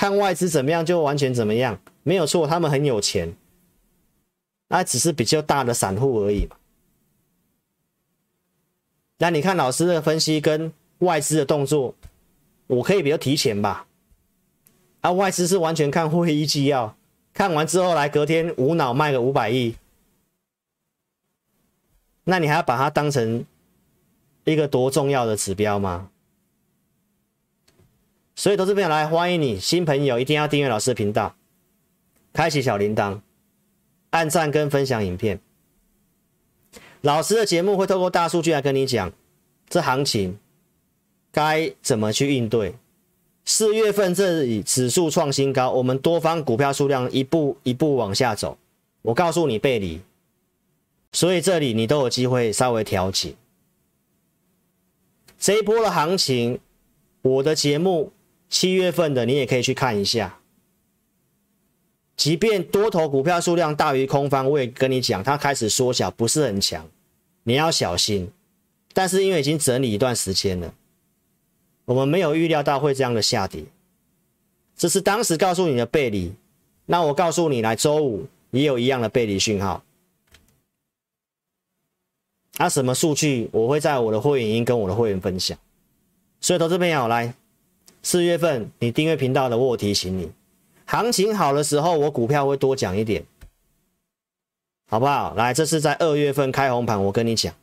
[0.00, 3.36] 看外资怎么样就完全怎么样，没有错，他们很有钱，
[4.68, 6.56] 那只是比较大的散户而已嘛。
[9.18, 11.94] 那你看老师的分析跟外资的动作，
[12.66, 13.86] 我可以比较提前吧？
[15.02, 16.96] 啊，外资是完全看会议纪要，
[17.34, 19.76] 看完之后来隔天无脑卖个五百亿，
[22.24, 23.44] 那你还要把它当成
[24.44, 26.10] 一个多重要的指标吗？
[28.40, 31.36] 所以投资朋友来欢迎你，新朋友一定要订阅老师的频道，
[32.32, 33.20] 开启小铃铛，
[34.08, 35.38] 按赞跟分享影片。
[37.02, 39.12] 老师的节目会透过大数据来跟你讲，
[39.68, 40.38] 这行情
[41.30, 42.74] 该怎么去应对。
[43.44, 48.56] 四月份这里指数创新高，我们多方股票数量一步一步往下走。
[49.02, 50.00] 我告诉你背离，
[51.12, 53.34] 所以这里你都有机会稍微调节。
[55.38, 56.58] 这一波的行情，
[57.20, 58.10] 我的节目
[58.50, 60.38] 七月份的你也可以去看一下。
[62.16, 66.86] 即便多头股票数量大于空方，我也跟你讲，它开始缩小，不是很强，
[67.44, 68.30] 你要小心。
[68.92, 70.74] 但是因为已经整理一段时间了，
[71.84, 73.64] 我们没有预料到会这样的下跌，
[74.76, 76.34] 这是当时告诉你的背离。
[76.86, 79.82] 那我告诉你，来周五也有一样的背离讯号。
[82.58, 85.56] 啊，什么数据我会在我的会员音跟我的会员分享。
[86.40, 87.32] 所以投资朋友来，
[88.02, 90.32] 四月份你订阅频道的，我提醒你。
[90.86, 93.24] 行情好的时候，我股票会多讲一点，
[94.88, 95.34] 好不好？
[95.34, 97.54] 来，这是在二月份开红盘，我跟你讲，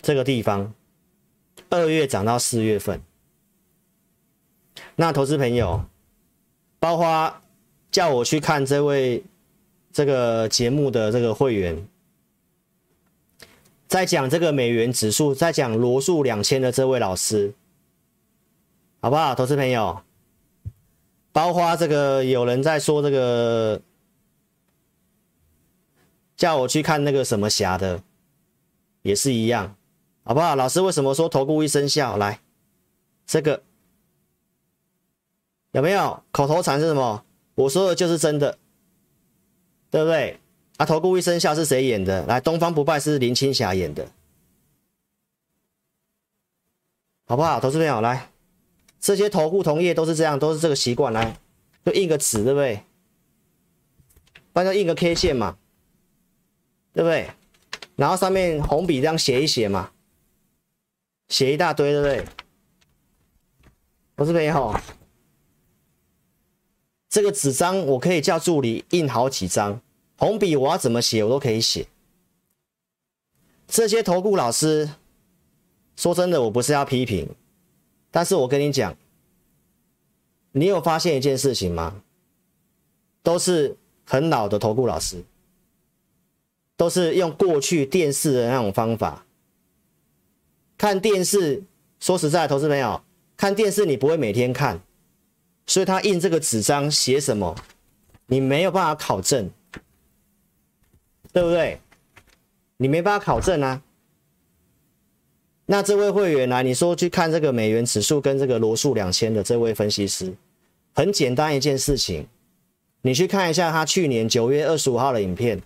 [0.00, 0.72] 这个地方
[1.70, 3.00] 二月涨到四月份，
[4.94, 5.84] 那投资朋友，
[6.78, 7.40] 包括
[7.90, 9.24] 叫我去看这位
[9.92, 11.88] 这个节目的这个会员，
[13.88, 17.52] 在讲这个美元指数，在讲罗素两千的这位老师，
[19.04, 19.34] 好不好？
[19.34, 20.00] 投资朋友。
[21.30, 23.82] 包括这个有人在说这个，
[26.38, 28.02] 叫我去看那个什么侠的，
[29.02, 29.76] 也是一样，
[30.22, 30.56] 好不好？
[30.56, 32.16] 老师为什么说投顾一生效？
[32.16, 32.40] 来，
[33.26, 33.62] 这个
[35.72, 37.26] 有没有口头禅是什么？
[37.56, 38.56] 我说的就是真的，
[39.90, 40.40] 对不对？
[40.78, 42.24] 啊，投顾一生效是谁演的？
[42.24, 44.08] 来，东方不败是林青霞演的，
[47.26, 47.60] 好不好？
[47.60, 48.30] 投资朋友来。
[49.04, 51.38] 这些投顾同业都是这样，都是这个习惯，来
[51.84, 52.82] 就印个纸，对不对？
[54.50, 55.58] 不然就印个 K 线嘛，
[56.94, 57.28] 对不对？
[57.96, 59.92] 然后上面红笔这样写一写嘛，
[61.28, 62.24] 写一大堆，对不对？
[64.16, 64.80] 我这边也好，
[67.10, 69.82] 这个纸张我可以叫助理印好几张，
[70.16, 71.86] 红笔我要怎么写我都可以写。
[73.68, 74.88] 这些投顾老师，
[75.94, 77.28] 说真的，我不是要批评。
[78.14, 78.96] 但是我跟你讲，
[80.52, 82.00] 你有发现一件事情吗？
[83.24, 85.24] 都是很老的投顾老师，
[86.76, 89.26] 都是用过去电视的那种方法
[90.78, 91.64] 看电视。
[91.98, 93.02] 说实在，投资朋友
[93.36, 94.80] 看电视你不会每天看，
[95.66, 97.56] 所以他印这个纸张写什么，
[98.26, 99.50] 你没有办法考证，
[101.32, 101.80] 对不对？
[102.76, 103.82] 你没办法考证啊。
[105.66, 110.34] 那这位会员来，你说去看这个美元指数跟这个罗素两千的这位分析师，
[110.92, 112.26] 很简单一件事情，
[113.00, 115.62] 你去看一下他去年九月二十五号的影片，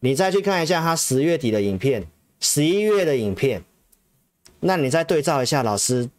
[0.00, 2.06] 你再去看一下他十月底的影片，
[2.40, 3.64] 十一月的影片，
[4.60, 6.10] 那你再对照一下老师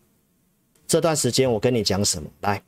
[0.87, 2.27] 这段时间我跟你讲什么？
[2.41, 2.63] 来，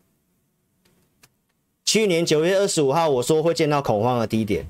[1.86, 4.68] 去年九月二十五号我说会见到恐慌的低点，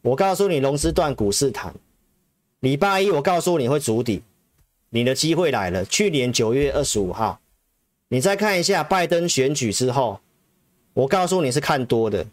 [0.00, 1.74] 我告诉你融资断股市谈。
[2.64, 4.22] 礼拜一，我告诉你会筑底，
[4.88, 5.84] 你的机会来了。
[5.84, 7.38] 去年九月二十五号，
[8.08, 10.22] 你再看一下拜登选举之后，
[10.94, 12.26] 我告诉你是看多的。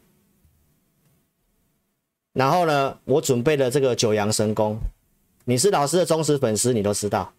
[2.31, 4.79] 然后呢，我准备了这个九阳神功，
[5.43, 7.33] 你是老师的忠实粉丝，你都知道。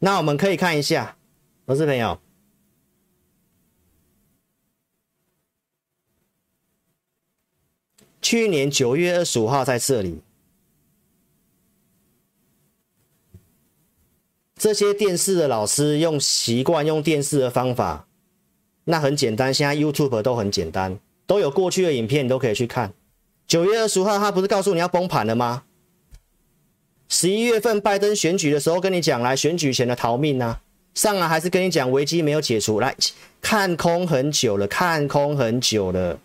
[0.00, 1.16] 那我们可以看一下，
[1.66, 2.20] 投资朋友，
[8.20, 10.20] 去年九月二十五号在这里。
[14.58, 18.06] 这些电视的老师用习惯用电视的方法，
[18.84, 19.52] 那很简单。
[19.52, 22.94] 现在 YouTube 都很简单，都有过去的影片，你都可以去看。
[23.46, 25.64] 九月二十号，他不是告诉你要崩盘了吗？
[27.08, 30.62] 十一月份拜登选举的时候，跟你讲来选举前的逃命啊，
[30.94, 32.96] 上来还是跟你讲危机没有解除，来
[33.42, 36.18] 看空很久了，看空很久了。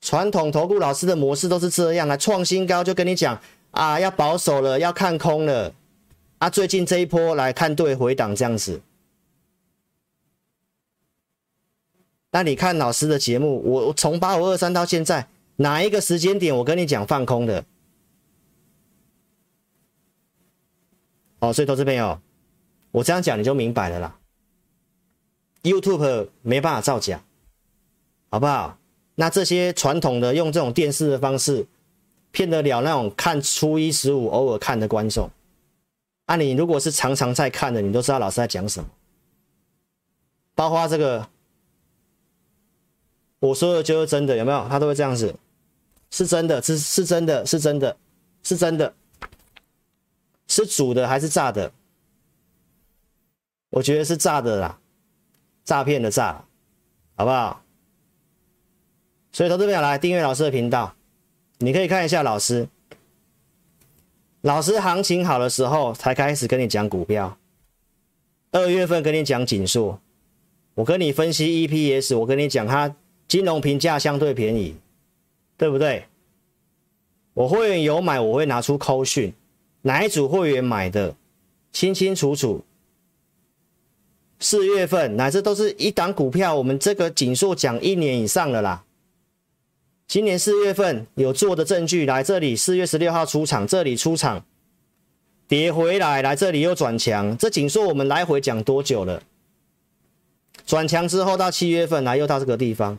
[0.00, 3.40] 传统投顾老师的模式都是这样啊，创新高就跟你讲
[3.70, 5.72] 啊，要保守了，要看空了。
[6.42, 8.80] 啊，最近这一波来看对回档这样子，
[12.32, 17.64] 那你看老师的节目，我从八五二三到现在哪一个时间点我跟你讲放空的？
[21.38, 22.20] 哦，所以投资朋友，
[22.90, 24.18] 我这样讲你就明白了啦。
[25.62, 27.22] YouTube 没办法造假，
[28.30, 28.76] 好不好？
[29.14, 31.64] 那这些传统的用这种电视的方式
[32.32, 35.30] 骗得了那种看初一十五偶尔看的观众。
[36.26, 38.88] 啊、你如果是常常在看的，你都知道老师在讲什么。
[40.54, 41.28] 包括这个，
[43.38, 44.68] 我说的就是真的，有没有？
[44.68, 45.34] 他都会这样子，
[46.10, 47.96] 是真的，是是真的，是真的，
[48.42, 48.94] 是真的，
[50.46, 51.72] 是煮的还是炸的？
[53.70, 54.78] 我觉得是炸的啦，
[55.64, 56.44] 诈骗的诈，
[57.16, 57.62] 好不好？
[59.32, 60.94] 所以投资朋友来订阅老师的频道，
[61.58, 62.68] 你可以看一下老师。
[64.42, 67.38] 老师行情好的时候才开始跟你讲股票，
[68.50, 70.00] 二月份跟你讲景硕，
[70.74, 72.92] 我跟你分析 EPS，我跟你讲它
[73.28, 74.74] 金融评价相对便宜，
[75.56, 76.06] 对不对？
[77.34, 79.32] 我会员有买，我会拿出扣讯，
[79.82, 81.14] 哪一组会员买的，
[81.72, 82.64] 清清楚楚。
[84.40, 88.84] 四月份乃至都是一档股票，我们这个景硕讲一年以上了啦。
[90.12, 94.44] 今年四月份有做的证据来这里，四月十六号出场，这里出场，
[95.48, 97.34] 跌回来，来这里又转强。
[97.38, 99.22] 这景硕我们来回讲多久了？
[100.66, 102.98] 转强之后到七月份来又到这个地方，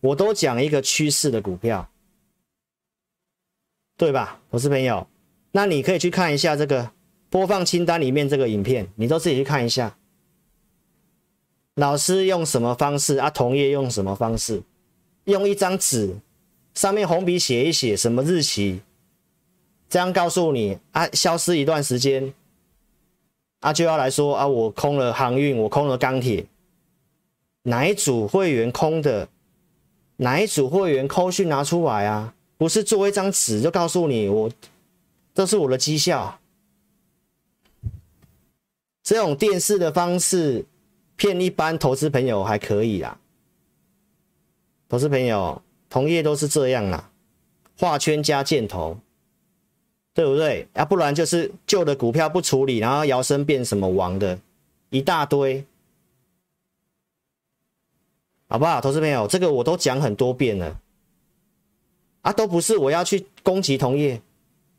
[0.00, 1.86] 我都讲一个趋势的股票，
[3.98, 4.40] 对吧？
[4.48, 5.06] 我是朋友，
[5.52, 6.92] 那你可以去看一下这个
[7.28, 9.98] 播放清单里面这个影片，你都自己去看一下。
[11.74, 13.28] 老师用什么方式啊？
[13.28, 14.62] 同业用什么方式？
[15.24, 16.16] 用一张纸。
[16.74, 18.80] 上面红笔写一写什么日期，
[19.88, 22.34] 这样告诉你啊，消失一段时间，
[23.60, 26.44] 啊就要来说啊，我空了航运，我空了钢铁，
[27.62, 29.28] 哪一组会员空的，
[30.16, 32.34] 哪一组会员扣讯拿出来啊？
[32.56, 34.50] 不是做一张纸就告诉你我，
[35.32, 36.40] 这是我的绩效，
[39.02, 40.64] 这种电视的方式
[41.14, 43.16] 骗一般投资朋友还可以啦，
[44.88, 45.62] 投资朋友。
[45.94, 47.08] 同业都是这样啦，
[47.78, 48.98] 画圈加箭头，
[50.12, 50.66] 对不对？
[50.74, 54.36] 要、啊、不然就是旧的股票不处理，然后摇身变什么王的，
[54.90, 55.64] 一大堆，
[58.48, 58.80] 好不好？
[58.80, 60.80] 投资朋友，这个我都讲很多遍了，
[62.22, 64.20] 啊，都不是我要去攻击同业，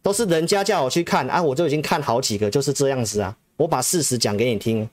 [0.01, 4.89] 都是人家叫我去看啊，我就已经看好几个，就是这样子啊，我把事实讲给你听，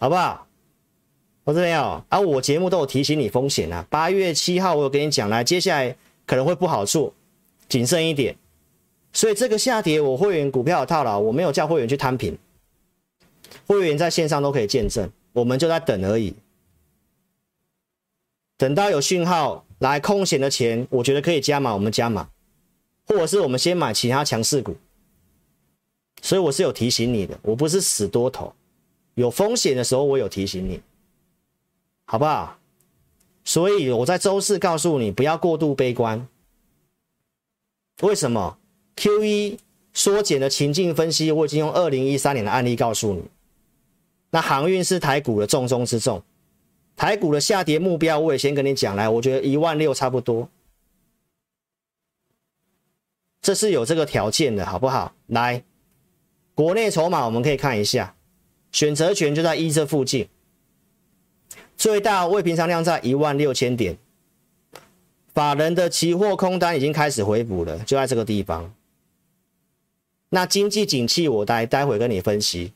[0.00, 0.44] 好不好？
[1.44, 3.86] 我这边有啊，我节目都有提醒你风险啊。
[3.90, 5.94] 八月七号我有跟你讲，来接下来
[6.26, 7.12] 可能会不好做，
[7.68, 8.34] 谨慎一点。
[9.12, 12.36] 所以这个下跌，我会员股票有套牢，我没有叫会员去摊平，
[13.66, 16.34] 会员在线上都可以见证，我们就在等而已。
[18.56, 22.30] 等到有讯号来空闲的钱，我觉得可以加码，我们加码，
[23.06, 24.74] 或者是我们先买其他强势股。
[26.22, 28.54] 所以我是有提醒你的，我不是死多头，
[29.14, 30.80] 有风险的时候我有提醒你，
[32.04, 32.58] 好不好？
[33.44, 36.26] 所以我在周四告诉你不要过度悲观。
[38.02, 38.58] 为什么
[38.96, 39.58] ？Q 一
[39.92, 43.22] 缩减的情境分析，我已经用二零一三年的案例告诉你。
[44.30, 46.22] 那航运是台股的重中之重，
[46.96, 50.48] 台股的下跌目标我也先跟你讲来，我觉得一万六差不多，
[53.42, 55.14] 这是有这个条件的，好不好？
[55.26, 55.62] 来。
[56.54, 58.16] 国内筹码我们可以看一下，
[58.72, 60.28] 选择权就在一这附近，
[61.84, 63.98] 最大未平仓量在一万六千点，
[65.34, 68.72] 法人的期货空单已经开始回补了，就在这个地方。
[70.30, 72.72] 那经济景气我待待会跟你分析，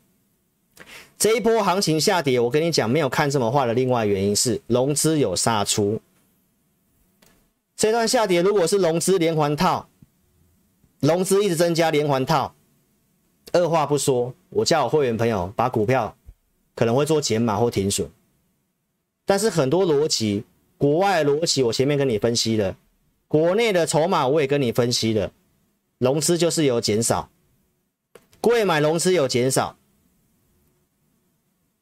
[1.19, 6.03] 这一波行情下跌，我跟你讲没有看这么坏的另外原因是融资有杀出，
[7.79, 9.89] 这段下跌如果是融资连环套，
[11.01, 12.55] 融资一直增加连环套。
[13.53, 16.15] 二话不说，我叫我会员朋友把股票
[16.75, 18.07] 可能会做减码或停损，
[19.29, 20.43] 但是很多逻辑，
[20.79, 22.75] 国外的逻辑我前面跟你分析了，
[23.27, 25.31] 国内的筹码我也跟你分析了，
[25.99, 27.29] 融资就是有减少，
[28.41, 29.77] 柜买融资有减少，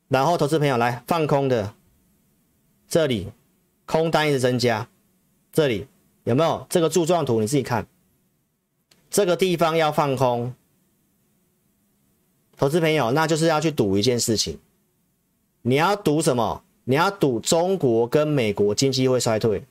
[0.09, 1.73] 然后投资朋友来放空的，
[2.89, 3.29] 这里
[3.85, 4.89] 空单一直增加，
[5.53, 5.87] 这里
[6.25, 7.41] 有没有这个柱状图？
[7.41, 7.87] 你自己看，
[9.09, 10.53] 这个地方要放空。
[12.57, 14.59] 投资朋友，那就是要去赌一件事情，
[15.63, 16.65] 你要赌什么？
[16.89, 19.65] 你要赌中国跟美国经济会衰退。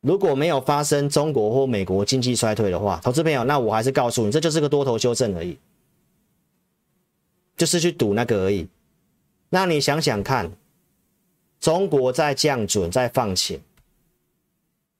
[0.00, 5.58] 如果没有发生中国或美国经济衰退的话，投资朋友，那我还是告诉你，这就是个多头修正而已，
[7.56, 8.68] 就是去赌那个而已。
[9.48, 10.52] 那你想想看，
[11.58, 13.60] 中国在降准，在放钱，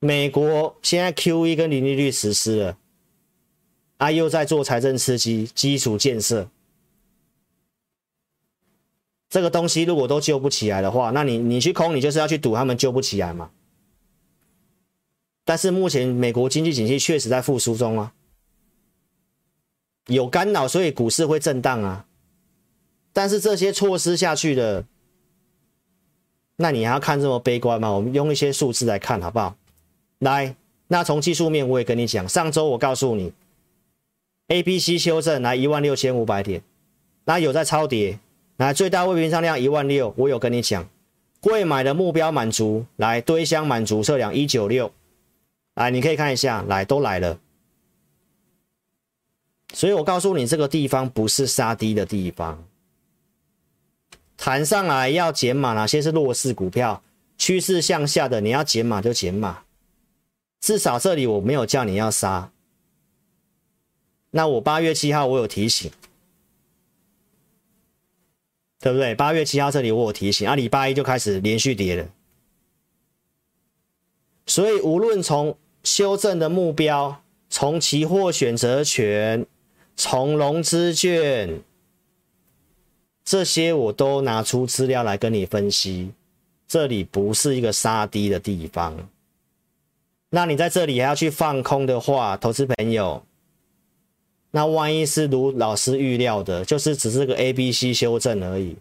[0.01, 2.79] 美国现在 QE 跟零利率实施了。
[3.99, 6.51] 啊、又在做财政刺激、基础建设，
[9.35, 13.51] 这个东西如果都救不起来的话，那你你去空，你就是要去赌他们救不起来嘛。
[15.45, 18.12] 但是目前美国经济景气确实在复苏中啊，
[20.07, 22.07] 有干扰，所以股市会震荡啊。
[23.12, 24.85] 但是这些措施下去的，
[26.55, 27.91] 那你还要看这么悲观吗？
[27.91, 29.57] 我们用一些数字来看好不好？
[30.20, 30.55] 来，
[30.87, 33.32] 那从技术面我也跟你讲，上周我告诉你。
[34.47, 36.62] A、B、C 修正来一万六千五百点，
[37.24, 38.20] 那有在超跌，
[38.57, 40.89] 来最大未平仓量一万六，我有跟你讲，
[41.41, 44.93] 柜买的目标满足，来堆箱满足测量一九六，
[45.75, 47.41] 来你可以看一下，来都来了，
[49.73, 52.65] 所以我告诉你这个地方不是杀低的地方，
[54.37, 57.03] 弹上来要减码，哪些是弱势股票，
[57.37, 59.65] 趋势向下的你要减码就减码，
[60.61, 62.53] 至少这里我没有叫你要杀。
[64.31, 65.91] 那我八月七号我有提醒，
[68.85, 69.14] 对不对？
[69.14, 72.07] 八月七号这里我有提醒，啊，礼拜一就开始连续跌了。
[74.45, 79.47] 所以无论从修正的目标，从期货选择权，
[79.97, 81.62] 从融资券，
[83.24, 86.12] 这些我都拿出资料来跟你分析。
[86.68, 89.09] 这里不是一个杀低的地方。
[90.28, 93.24] 那你在这里还要去放空的话，投资朋友。
[94.57, 98.77] 那万一是如老师预料的，就是只是个 A、B、C 修正而已。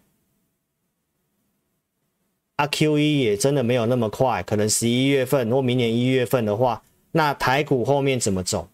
[2.58, 8.70] 啊，Q 一也真的没有那么快，可能十一月份或明年一月份的话，那台股后面怎么走？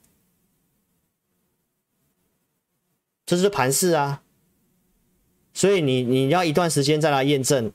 [3.25, 4.21] 这是盘势啊，
[5.53, 7.71] 所以你你要一段时间再来验证。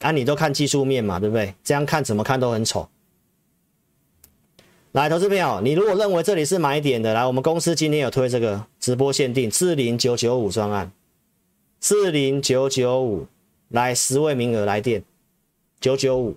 [0.00, 1.54] 啊，你都看技术面嘛，对不对？
[1.64, 2.90] 这样看怎么看都很丑。
[4.92, 10.90] 来，投资朋友，你如果认为这里是买点的，来，我们公司今天有推这个直播限定四零九九五专案，
[11.78, 13.28] 四零九九五，
[13.68, 15.04] 来十位名额来电，
[15.80, 16.36] 九九五，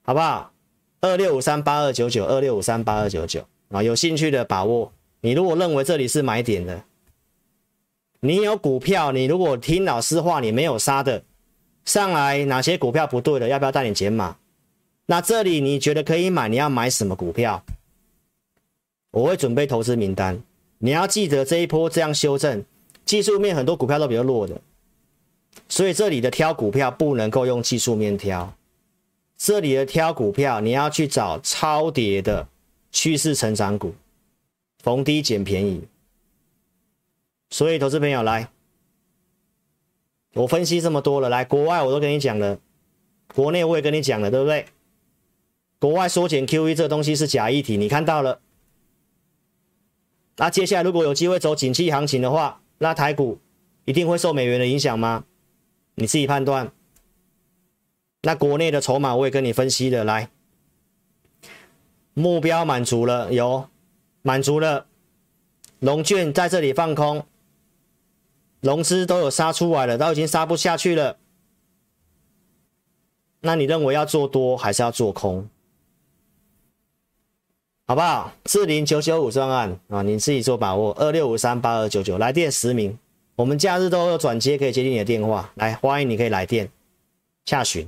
[0.00, 0.50] 好不好？
[1.02, 4.90] 二六五三八二九九，二六五三八二九九啊，有兴趣的把握。
[5.20, 6.84] 你如果认为这里是买点的，
[8.20, 11.22] 你有股票，你如果听老师话，你没有杀的，
[11.84, 14.38] 上来哪些股票不对的，要不要带你减码？
[15.06, 16.48] 那这里你觉得可以买？
[16.48, 17.64] 你要买什么股票？
[19.10, 20.42] 我会准备投资名单。
[20.78, 22.64] 你要记得这一波这样修正，
[23.04, 24.60] 技术面很多股票都比较弱的，
[25.68, 28.54] 所以这里的挑股票不能够用技术面挑。
[29.36, 32.48] 这里的挑股票，你要去找超跌的
[32.90, 33.94] 趋势成长股，
[34.82, 35.82] 逢低捡便宜。
[37.50, 38.48] 所以投资朋友来，
[40.34, 42.58] 我分析这么多了，来国外我都跟你讲了，
[43.34, 44.64] 国内我也跟你讲了，对不对？
[45.82, 48.40] 国外缩减 QE 这东西是假议题，你看到了。
[50.36, 53.40] 那接下来如果有机会走景气行情的话，那台股
[53.84, 55.24] 一定会受美元的影响吗？
[55.96, 56.70] 你自己判断。
[58.20, 60.30] 那国内的筹码我也跟你分析了，来，
[62.14, 63.68] 目标满足了，有
[64.22, 64.86] 满足了，
[65.80, 67.26] 融券在这里放空，
[68.60, 71.18] 融资都有杀出来了，都已经杀不下去了。
[73.40, 75.48] 那你认为要做多还是要做空？
[77.92, 78.32] 好不好？
[78.46, 80.94] 四零九九五专案啊，你自己做把握。
[80.94, 82.98] 二六五三八二九九来电实名，
[83.36, 86.70] 我们假日都有转接可以接听你的电话，来欢迎你可以来电
[87.44, 87.86] 下询。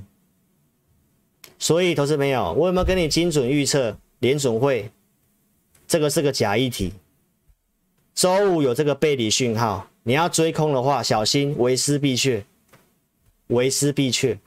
[1.57, 4.91] 所以，投资朋友，我有没有跟你精准预测联准会？
[5.87, 6.93] 这个是个假议题。
[8.13, 12.45] 周五有这个背离讯号，你要追空的话，小心为师必去，
[13.47, 14.37] 为师必去。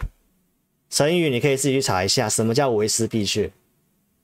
[0.89, 3.51] 成语你可以自己去查一下，什么叫为师必去？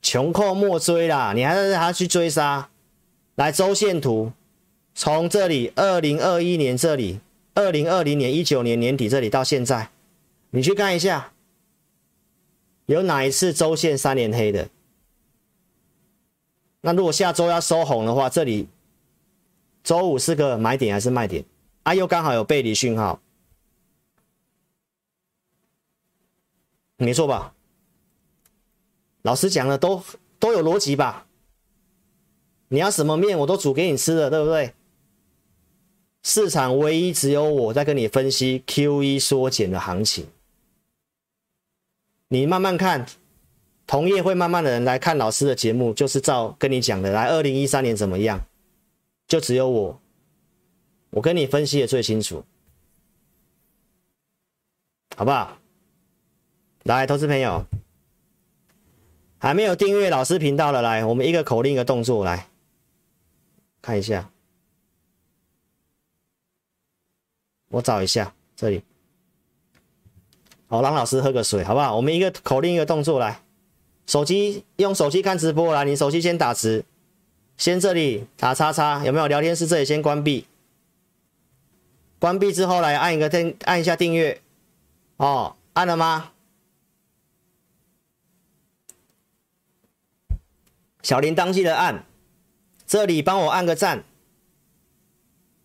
[0.04, 2.68] 穷寇莫追啦，你还是还要去追杀。
[3.36, 4.32] 来周线图，
[4.94, 7.20] 从这里二零二一年这里，
[7.54, 9.88] 二零二零年一九年年底这里到现在，
[10.50, 11.32] 你去看一下。
[12.84, 14.68] 有哪一次周线三连黑的？
[16.82, 18.68] 那如果下周要收红的话，这里
[19.82, 21.42] 周五是个买点还是卖点？
[21.84, 23.22] 啊，又刚好有背离讯号，
[26.98, 27.53] 没错吧？
[29.24, 30.02] 老师讲的都
[30.38, 31.26] 都有逻辑吧？
[32.68, 34.74] 你要什么面我都煮给你吃了，对不对？
[36.22, 40.26] 市场唯一只有我在跟你分析 QE 缩减的行情。
[42.28, 43.06] 你慢慢看，
[43.86, 48.44] 同业会慢慢的人来看老师的节目，就是照跟你讲的，来二零一三年怎么样，
[49.26, 50.00] 就只有我，
[51.10, 52.44] 我跟你分析的最清楚，
[55.16, 55.58] 好不好？
[56.82, 57.64] 来，投资朋友，
[59.44, 62.48] 还没有订阅老师频道的，来，我们一个口令一个动作来
[63.82, 64.30] 看一下，
[67.68, 68.82] 我找一下这里。
[70.66, 71.94] 好，让老师喝个水，好不好？
[71.94, 73.42] 我们一个口令，一个动作来。
[74.06, 76.82] 手机用手机看直播来，你手机先打直，
[77.58, 79.26] 先这里打叉叉，有没有？
[79.26, 80.46] 聊天室这里先关闭，
[82.18, 84.40] 关闭之后来按一个订，按一下订阅。
[85.18, 86.30] 哦，按了吗？
[91.04, 92.06] 小铃铛记得按，
[92.86, 94.04] 这里帮我按个赞。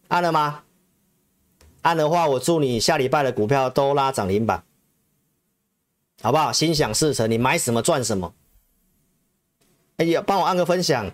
[0.10, 0.64] 按了吗？
[1.82, 4.66] 按的话，我祝你下礼拜的股票都拉涨停板。
[6.22, 6.52] 好不好？
[6.52, 8.34] 心想事成，你买什么赚什么。
[9.96, 11.10] 哎呀，帮我按个分享，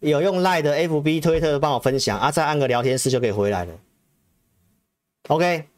[0.00, 3.74] 有用 Line 的 FB 推特帮我分享啊，再按个聊天室就可以回来了。
[5.28, 5.68] OK，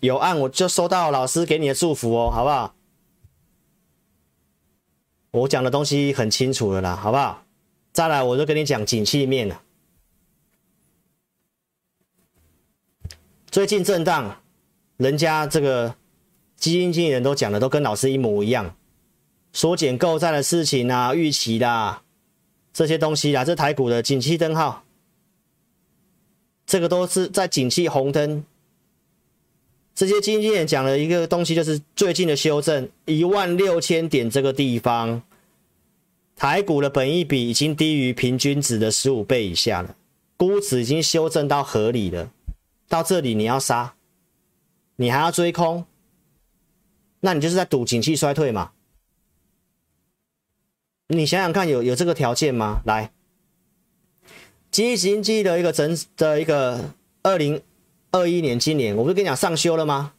[0.00, 2.74] 有按我就收到老师给你的祝福哦，好不好？
[5.34, 7.44] 我讲的东西很清楚了啦，好不好？
[7.92, 9.60] 再来我就跟你讲景气面了。
[13.50, 14.40] 最近震荡，
[14.96, 15.96] 人家这个。
[16.56, 18.74] 基金经理人都讲的都跟老师一模一样，
[19.52, 22.02] 缩减购债的事情啊，预期啦，
[22.72, 24.84] 这些东西啦，这台股的景气灯号，
[26.64, 28.46] 这个都是在景气红灯。
[29.94, 35.22] 这些基金经理人讲的一个东西就是最近的修正，一万六千点这个地方，
[36.34, 39.96] 台股的本益比已经低于平均值的十五倍以下了，
[40.36, 42.30] 估值已经修正到合理了。
[42.88, 43.94] 到这里你要杀，
[44.96, 45.86] 你还要追空？
[47.20, 48.72] 那你就是在赌景气衰退嘛？
[51.08, 52.82] 你想想看有，有有这个条件吗？
[52.84, 53.12] 来，
[54.70, 56.90] 基金经理的一个整的一个
[57.22, 57.62] 二零
[58.14, 60.12] 二一年，今年我不是跟你讲上修了吗？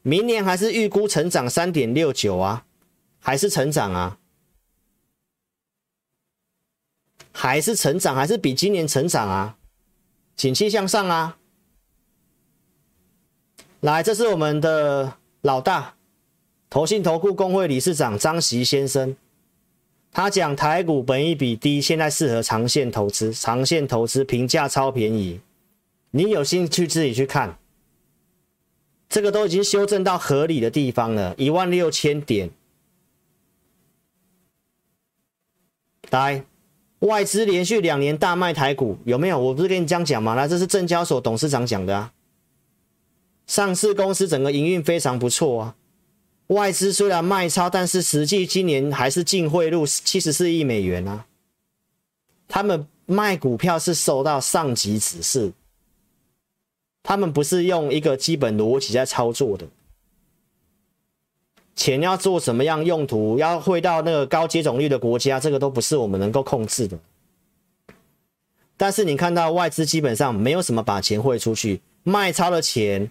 [0.00, 2.64] 明年还是预估成长三点六九啊，
[3.20, 4.18] 还是成长啊？
[7.30, 9.58] 还是成长，还是比今年成长啊？
[10.34, 11.36] 景气向上啊！
[13.80, 15.18] 来，这是我们的。
[15.42, 15.94] 老大，
[16.68, 19.14] 投信投顾工会理事长张席先生，
[20.10, 25.40] 他讲台股本益比低，现在适合长线投资，长线投资评价超便宜，
[26.16, 27.58] 你有兴趣自己去看，
[29.06, 32.48] 这个都已经修正到合理的地方了，一万六千点。
[36.08, 36.42] 来，
[37.00, 39.38] 外资连续两年大卖台股，有没有？
[39.38, 40.34] 我不是跟你这样讲吗？
[40.34, 42.14] 那，这是证交所董事长讲的啊。
[43.46, 45.76] 上市公司整个营运非常不错啊，
[46.46, 51.26] 外资虽然卖超，但是实际今年还是净汇入七十四亿美元啊。
[52.48, 55.52] 他们卖股票是受到上级指示，
[57.06, 59.68] 他们不是用一个基本逻辑在操作的。
[61.76, 66.98] 钱要做什么样用途，要汇到那个高接种率的国家，这个都不是我们能够控制的。
[68.76, 73.08] 但是你看到外资基本上没有什么把钱汇出去，卖超的钱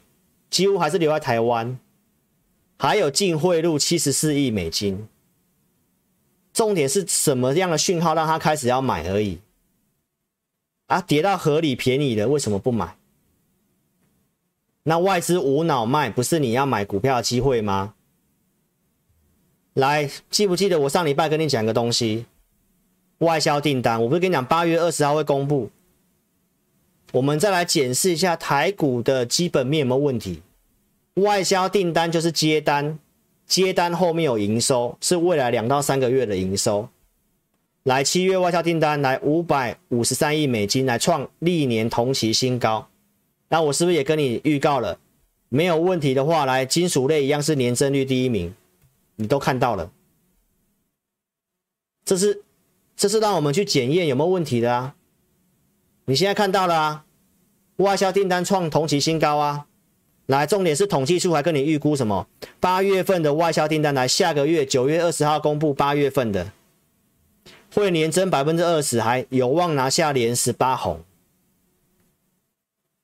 [0.50, 1.80] 几乎还是留在台湾，
[2.78, 5.08] 还有净汇入七十四亿美金。
[6.52, 9.40] 重点是什么样的讯号让他开始要买而已？
[10.88, 12.98] 啊，跌到合理便宜了，为什么不买？
[14.88, 17.96] 那外资无脑卖，不是你要买股票的机会吗？
[19.74, 22.28] 来，记不记得我上礼拜跟你讲个东西？
[23.18, 25.72] 外销订单，我不是跟你讲八月二十号会公布？
[27.14, 30.44] 我们再来检视一下台股的基本面有没有问题？
[31.16, 33.00] 外销订单就是接单，
[33.48, 36.88] 接单后面有营收，是未来两到三个月的营收。
[37.82, 42.88] 来，七月外销订单来五百五十三亿美金，来创历年同期新高。
[43.50, 45.00] 那我是不是也跟你预告了？
[45.50, 48.54] 没有问题的话，来金属类一样是年增率第一名，
[49.16, 49.92] 你都看到了。
[52.04, 52.44] 这是
[52.96, 54.96] 这是让我们去检验有没有问题的啊。
[56.06, 57.06] 你现在看到了啊，
[57.78, 59.68] 外销订单创同期新高啊。
[60.26, 62.28] 来，重点是统计处还跟你预估什么？
[62.60, 66.52] 八月份的外销订单来下个月九月二十号公布八月份的。
[67.74, 71.02] 会年增百分之二十，还有望拿下连十八红，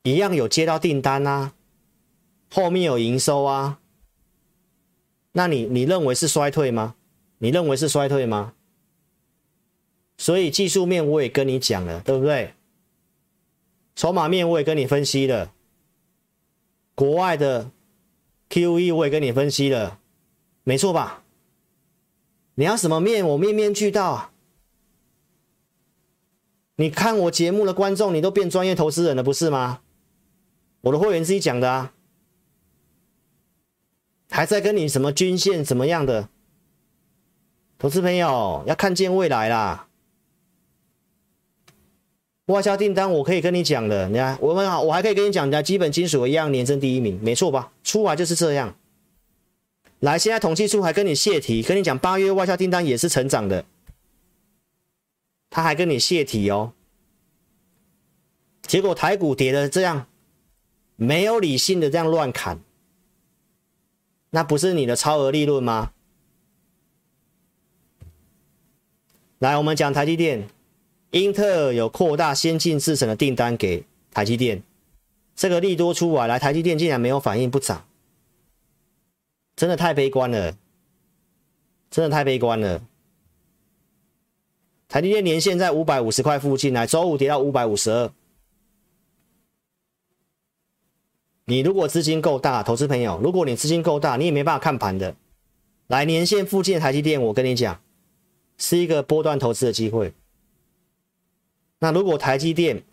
[0.03, 1.53] 一样有接到订单啊，
[2.49, 3.79] 后面有营收啊，
[5.33, 6.95] 那你你认为是衰退吗？
[7.37, 8.53] 你认为是衰退吗？
[10.17, 12.53] 所以技术面我也跟你讲了，对不对？
[13.95, 15.53] 筹码面我也跟你分析了，
[16.95, 17.71] 国外的
[18.49, 19.99] QE 我也跟你分析了，
[20.63, 21.23] 没错吧？
[22.55, 24.31] 你要什么面，我面面俱到。
[26.75, 29.81] 你看我节目的观众，你都变专业投资人了，不是吗？
[30.81, 31.93] 我的会员自己讲的啊，
[34.29, 36.29] 还在跟你什么均线怎么样的？
[37.77, 39.87] 投资朋友要看见未来啦。
[42.45, 47.71] 外销订单我可以跟你讲的，你看我们好，我还可以跟你讲的，基本金属一样年增第一名，没错吧？
[47.83, 48.75] 出来就是这样。
[49.99, 53.65] 来，现在统计处还跟你泄题，跟你讲八月外销订单也是成长的。
[55.49, 56.73] 他还跟你泄题哦，
[58.63, 60.07] 结果台股跌的这样，
[61.03, 62.59] 没有理性的这样乱砍，
[64.29, 65.93] 那不是你的超额利润吗？
[69.39, 70.47] 来，我们讲台积电，
[71.09, 74.61] 英特尔有扩大先进制程的订单给台积电，
[75.35, 77.87] 这个利多出来，来台积电竟然没有反应不涨，
[79.55, 80.55] 真的太悲观了，
[81.89, 82.79] 真的太悲观了。
[84.87, 88.11] 台积电年线在五百五十块附近，来周五跌到五百五十二。
[91.51, 95.17] 你如果资金够大，投资朋友，如果你资金够大，你也没办法看盘的。
[95.87, 97.81] 来年线附近的台积电，我跟你讲，
[98.57, 100.13] 是一个波段投资的机会。
[101.79, 102.83] 那如果台积电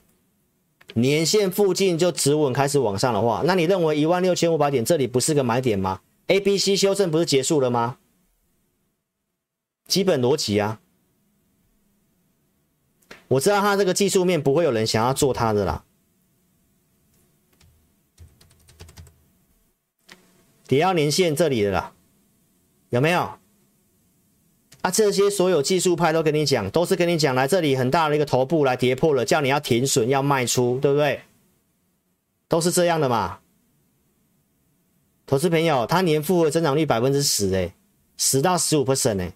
[0.94, 7.98] 年线附近就止稳开始往上的话，那你认为一万六千五百点这里不是个买点吗？A、B、C 修正不是结束了吗？
[9.86, 10.80] 基本逻辑啊。
[13.28, 15.84] 我知道它这个技术面不会有人想要做它的啦，
[20.69, 21.93] 跌到年线这里的啦，
[22.91, 23.39] 有没有？
[24.83, 31.23] 啊，这些所有技术派都跟你讲，都是跟你讲，来这里很大的一个头部来跌破了，叫你要停损要卖出，对不对？
[32.47, 33.41] 都是这样的嘛。
[35.27, 37.75] 投资朋友，它年复合增长率百分之十，哎，
[38.16, 39.33] 十到十五 percent 哎。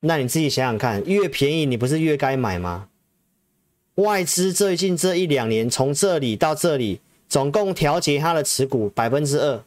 [0.00, 2.89] 那你自己想想看，越便宜你不是越该买吗？
[4.00, 9.62] 外资最近这一两年，从这里到这里，总共调节它的持股百分之二，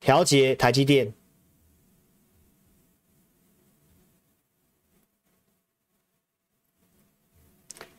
[0.00, 1.12] 调节台积电。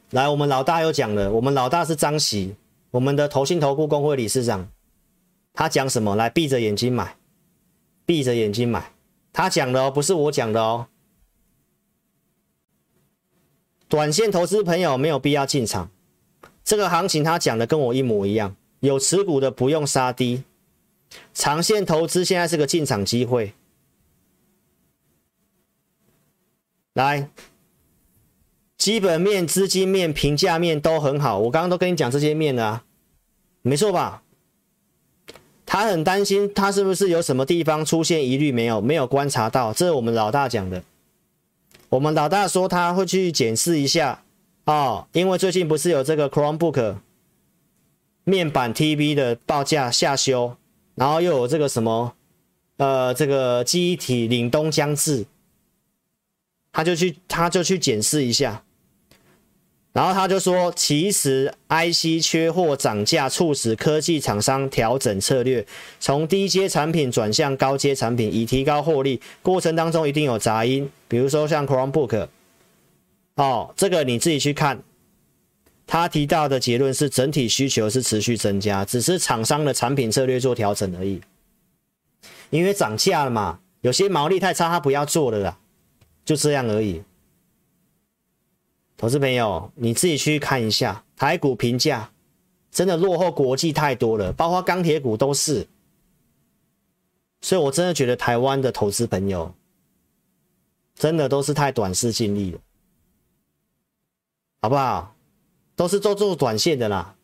[0.09, 2.55] 来，我们老大又讲了，我们老大是张喜，
[2.89, 4.69] 我们的投信投顾公会理事长，
[5.53, 6.15] 他讲什么？
[6.15, 7.15] 来，闭着眼睛买，
[8.05, 8.91] 闭着眼睛买，
[9.32, 10.88] 他讲的哦，不是我讲的哦。
[13.92, 15.92] 短线投资朋友没有必要进场，
[16.64, 20.44] 这个行情他讲的跟我一模一样，有持股的不用杀低，
[21.34, 23.54] 长线投资现在是个进场机会。
[26.94, 27.30] 来，
[28.78, 32.84] 基本面、资金面、评价面都很好，我刚刚都跟你讲这些面了，
[33.62, 34.24] 没错吧？
[35.66, 38.80] 他很担心他是不是有什么地方出现疑虑没有？
[38.80, 40.82] 没有观察到，这是我们老大讲的。
[41.92, 44.24] 我们老大说他会去检视一下
[44.64, 46.96] 哦，因为最近不是有这个 Chromebook
[48.24, 50.56] 面板 TV 的报价下修，
[50.96, 52.14] 然后又有这个什么，
[52.78, 55.26] 呃，这个记忆体凛冬将至，
[56.72, 58.64] 他就去他就去检视一下，
[59.94, 65.66] 然后他就说，其实 IC 缺货涨价促使科技厂商调整策略，
[66.00, 69.20] 从低阶产品转向高阶产品，以提高获利。
[69.42, 72.28] 过程当中一定有杂音，比如说像 Chromebook，
[73.36, 74.82] 哦，这个你自己去看。
[75.86, 81.20] 他提到的结论是，整体需求是持续增加，只是厂商的产品策略做调整而已。
[82.50, 85.58] 因为涨价了嘛，有些毛利太差，他不要做了啦，
[86.24, 87.02] 就这样而已。
[89.02, 92.12] 投资朋友，你自己去看一下台股评价，
[92.70, 95.68] 真的落后国际太多了，包括钢铁股都是。
[97.41, 99.56] 所以我真的觉得台湾的投资朋友，
[100.93, 102.60] 真的都是太短视近利了，
[104.62, 105.16] 好不好？
[105.76, 107.16] 都是做做短线的啦，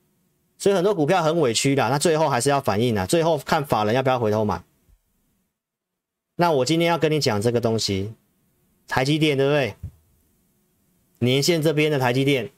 [0.58, 4.64] 所以很多股票很委屈的，那最后还是要反应啦，最后看法人要不要回头买。
[6.38, 8.16] 那我今天要跟你讲这个东西，
[8.88, 9.76] 台积电对不对？
[11.20, 12.52] 年线这边的台积电，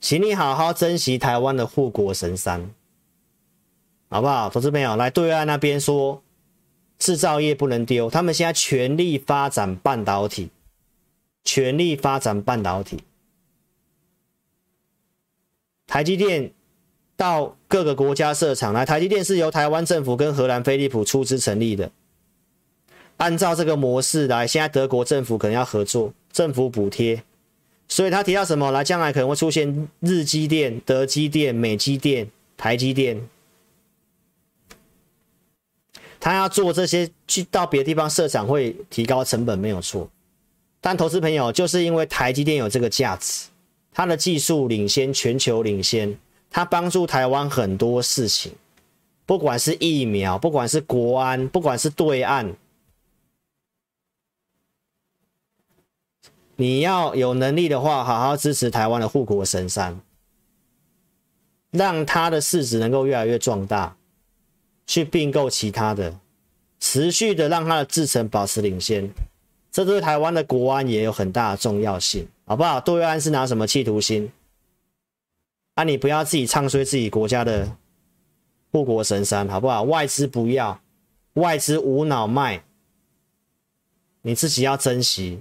[0.00, 2.70] 请你好好珍惜台湾的护国神山，
[4.08, 4.48] 好不好？
[4.48, 6.22] 投资朋友来对岸那边说，
[6.98, 10.50] 制造业不能丢，他们现在全力发展半导体。
[11.44, 13.02] 全力发展半导体，
[15.86, 16.52] 台积电
[17.16, 18.84] 到各个国家设厂来。
[18.84, 21.90] 台积电是由台湾政府跟荷兰飞利浦出资成立的，
[23.18, 27.22] 按照这个模式来，现在德国政府可能要合作，政府补贴，
[27.86, 28.70] 所以他提到什么？
[28.70, 33.28] 来，将来可能会出现日积电、德积电、美积电、台积电，
[36.20, 40.08] 他要做这些去到别的地方设厂会提高成本，没有错。
[40.80, 43.48] 但投资朋友，就是因为台积电有这个价值，
[43.92, 46.16] 它的技术领先，全球领先，
[46.50, 48.52] 它帮助台湾很多事情，
[49.26, 52.54] 不管是疫苗，不管是国安，不管是对岸，
[56.60, 60.00] 你要有能力的话，好好支持台湾的护国神山，
[61.70, 63.96] 让它的市值能够越来越壮大，
[64.84, 66.18] 去并购其他的，
[66.80, 69.08] 持续的让它的制程保持领先。
[69.70, 72.80] 这对台湾的国安也有很大的重要性，好不好？
[72.80, 74.32] 对岸是拿什么企图心？
[75.74, 77.76] 啊，你不要自己唱衰自己国家的
[78.72, 79.84] 护国神山，好不好？
[79.84, 80.80] 外资不要，
[81.34, 82.64] 外资无脑卖，
[84.22, 85.40] 你自己要珍惜。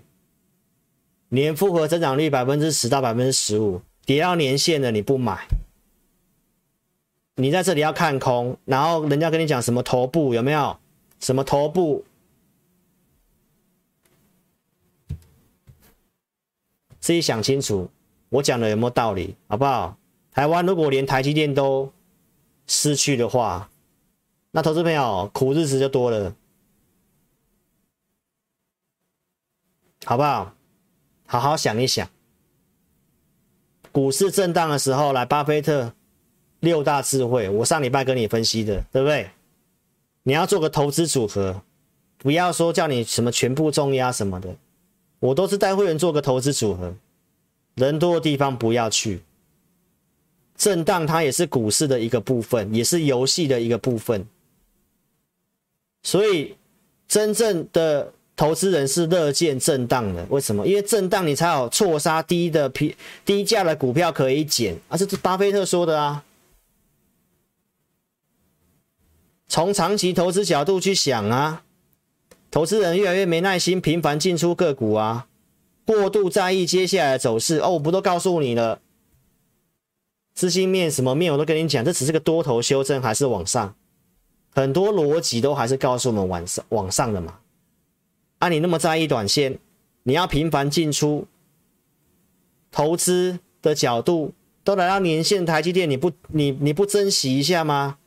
[1.30, 5.48] 年复合增长率百分之十到百分之十五，跌到年限了你不买，
[7.36, 10.78] 你在这里要看空，然后人家跟你讲什么头部有没有？
[11.20, 12.06] 什么头部？
[17.00, 17.90] 自己想清楚，
[18.30, 19.98] 我讲的有没有道理，好不好？
[20.32, 21.92] 台湾如果连台积电都
[22.68, 23.70] 失去的话，
[24.52, 26.36] 那投资朋友苦日子就多了，
[30.06, 30.54] 好不好？
[31.28, 32.10] 好好想一想，
[33.92, 35.94] 股市震荡的时候，来巴菲特
[36.62, 39.30] 六大智慧，我上礼拜跟你分析的，对不对？
[40.24, 41.62] 你要做个投资组合，
[42.18, 44.56] 不要说叫你什么全部重压什么的。
[45.20, 46.96] 我都是带会员做个投资组合，
[47.76, 49.22] 人多的地方不要去。
[50.56, 54.26] 震荡它也是股市的一个部分，也是游戏的一个部分。
[56.04, 56.56] 所以
[57.08, 60.26] 真正的投资人是乐见震荡的。
[60.30, 60.66] 为什么？
[60.66, 66.24] 因为震荡你才有错杀低的低低价的股票可以捡，啊，这是巴菲特说的啊。
[69.50, 71.64] 从长期投资角度去想啊。
[72.50, 75.28] 投资人越来越没耐心，频繁进出个股啊，
[75.86, 78.80] 过度在意接下来的走势哦，我不都告诉你了，
[80.34, 83.76] 资金面什么面我都跟你讲，这只是个多头修正还是往上，
[84.56, 87.38] 很多逻辑都还是告诉我们往上往上的嘛。
[88.40, 89.58] 啊，你那么在意短线，
[90.04, 91.28] 你要频繁进出，
[92.72, 94.34] 投资的角度
[94.64, 97.98] 都来到年线台积电，你不你你不珍惜一下吗？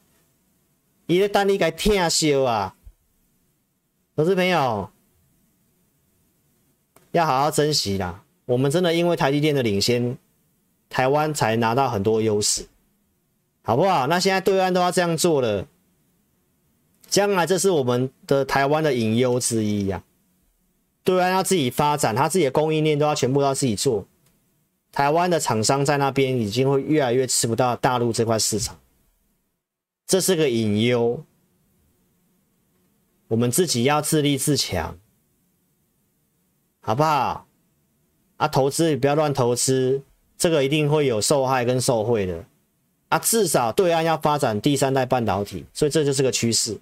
[1.06, 2.76] 你的单你该听修啊。
[4.14, 4.90] 投资朋友
[7.12, 8.22] 要好好珍惜啦！
[8.44, 10.16] 我们真的因为台积电的领先，
[10.88, 12.66] 台湾才拿到很多优势，
[13.62, 14.06] 好不好？
[14.06, 15.66] 那现在对岸都要这样做了，
[17.08, 20.04] 将来这是我们的台湾的隐忧之一呀。
[21.11, 24.06] 对岸要自己发展，他自己的供应链都要全部都要自己做，
[24.92, 28.78] 台湾的厂商在那边已经会越来越吃不到大陆这块市场，
[30.06, 31.24] 这是个隐忧。
[33.28, 34.98] 我们自己要自立自强，
[36.80, 37.46] 好不好？
[38.38, 40.02] 啊，投资也不要乱投资，
[40.36, 42.44] 这个一定会有受害跟受惠的
[43.08, 46.78] 啊，至少对岸要发展第三代半导体，所以这就是个趋势，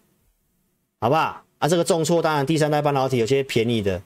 [1.01, 1.45] 好不好？
[1.59, 4.01] 啊，这个重挫当然第三代半导体有些便宜的，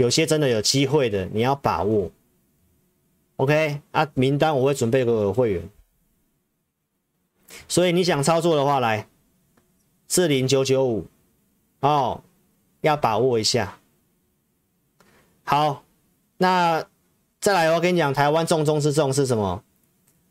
[0.00, 2.10] 有些真的有机会的，你要把握。
[3.36, 5.68] OK，啊，名单我会准备给会员，
[7.68, 9.06] 所以你想操作的话，来
[10.08, 11.06] 四零九九五
[11.80, 12.22] 哦，
[12.80, 13.78] 要把握一下。
[15.42, 15.84] 好，
[16.38, 16.82] 那
[17.38, 19.62] 再来，我跟你讲，台湾重中之重是什么？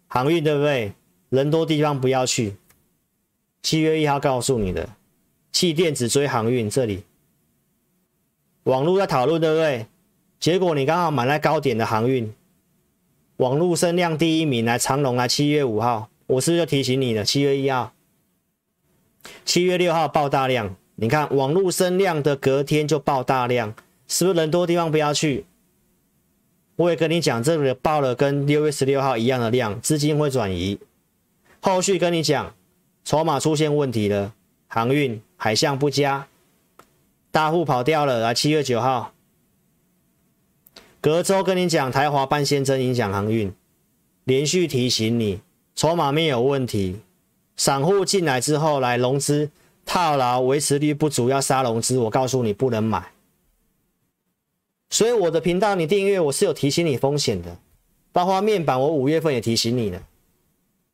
[0.08, 0.94] 航运，对不对？
[1.30, 2.56] 人多地方不要去。
[3.62, 4.90] 七月一号告诉你的，
[5.52, 7.04] 弃电只追航运，这里
[8.70, 9.88] 网络在讨论，对不对？
[10.40, 12.32] 结果你刚好买在高点的航运，
[13.38, 17.24] 网络声量第一名来长隆来七月五号，我是不是就提醒你了？
[17.24, 17.94] 七月一号，
[19.44, 23.74] 七月六号爆大量，你看网络声量的隔天就爆大量。
[24.08, 25.46] 是不是人多地方不要去？
[26.76, 30.80] 我也跟你讲，这个报了跟六月十六号一样的量，资金会转移。
[31.60, 32.56] 后续跟你讲，
[33.04, 34.34] 筹码出现问题了，
[34.68, 36.28] 航运海象不佳，
[37.32, 38.20] 大户跑掉了。
[38.22, 39.14] 来，七月九号，
[41.00, 43.54] 隔周跟你讲，台华半仙针影响航运，
[44.24, 45.42] 连续提醒你，
[45.76, 47.02] 筹码面有问题，
[47.56, 49.52] 散户进来之后来融资
[49.86, 53.12] 套牢，维持率不足要杀融资，我告诉你不能买。
[54.90, 57.58] 所以我的频道你订阅，我是有提醒你风险的，
[58.12, 60.02] 包括面板，我五月份也提醒你了，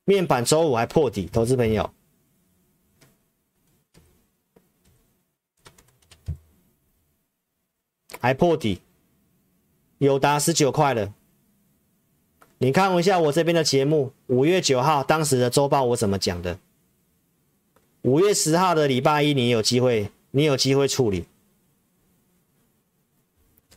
[0.04, 1.90] 面板周五还破底，投资朋友。
[8.20, 8.82] 还破底，
[9.97, 11.13] 有达十九块了，
[12.57, 16.57] 你看一下我这边的节目，五月九号当时的周报我怎么讲的，
[18.01, 21.26] 五月十号的礼拜一你有机会，你有机会处理。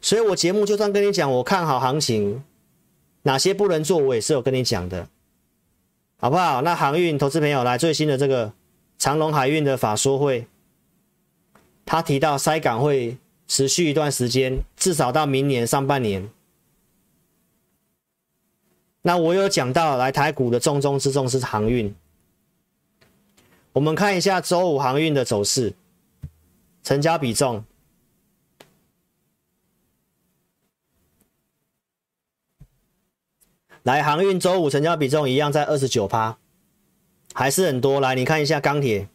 [0.00, 2.42] 所以我节目就算跟你讲，我看好行情，
[3.22, 5.08] 哪些不能做，我也是有跟你讲的，
[6.18, 6.62] 好不好？
[6.62, 8.52] 那航运投资朋友来最新的这个
[8.96, 10.46] 长隆海运的法说会，
[11.84, 13.18] 他提到塞港会
[13.48, 16.30] 持续一段时间，至少到明年上半年。
[19.02, 21.94] 那我有讲到来台股的重中之重是航运，
[23.72, 25.74] 我们看一下周五航运的走势，
[26.82, 27.64] 成交比重。
[33.84, 36.36] 来，航运周五成交比重一样在二十九趴，
[37.32, 38.00] 还是很多。
[38.00, 39.08] 来，你看一下钢铁，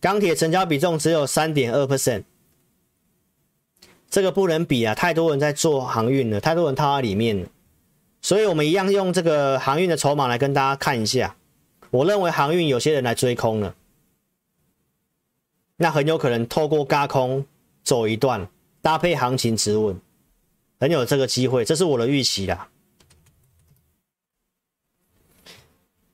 [0.00, 2.24] 钢铁成交比重只有三点二 percent，
[4.14, 4.94] 这个不能比啊！
[4.94, 7.48] 太多人在做航运了，太多人套在里面了，
[8.22, 11.34] 所以我们一样用这个航运的筹码来跟大家看一下。
[11.90, 13.74] 我认为航运有些人来追空了，
[15.78, 17.44] 那很有可能透过轧空
[17.82, 18.48] 走一段，
[18.80, 20.00] 搭配行情止稳，
[20.78, 22.68] 很有这个机会，这是我的预期啦。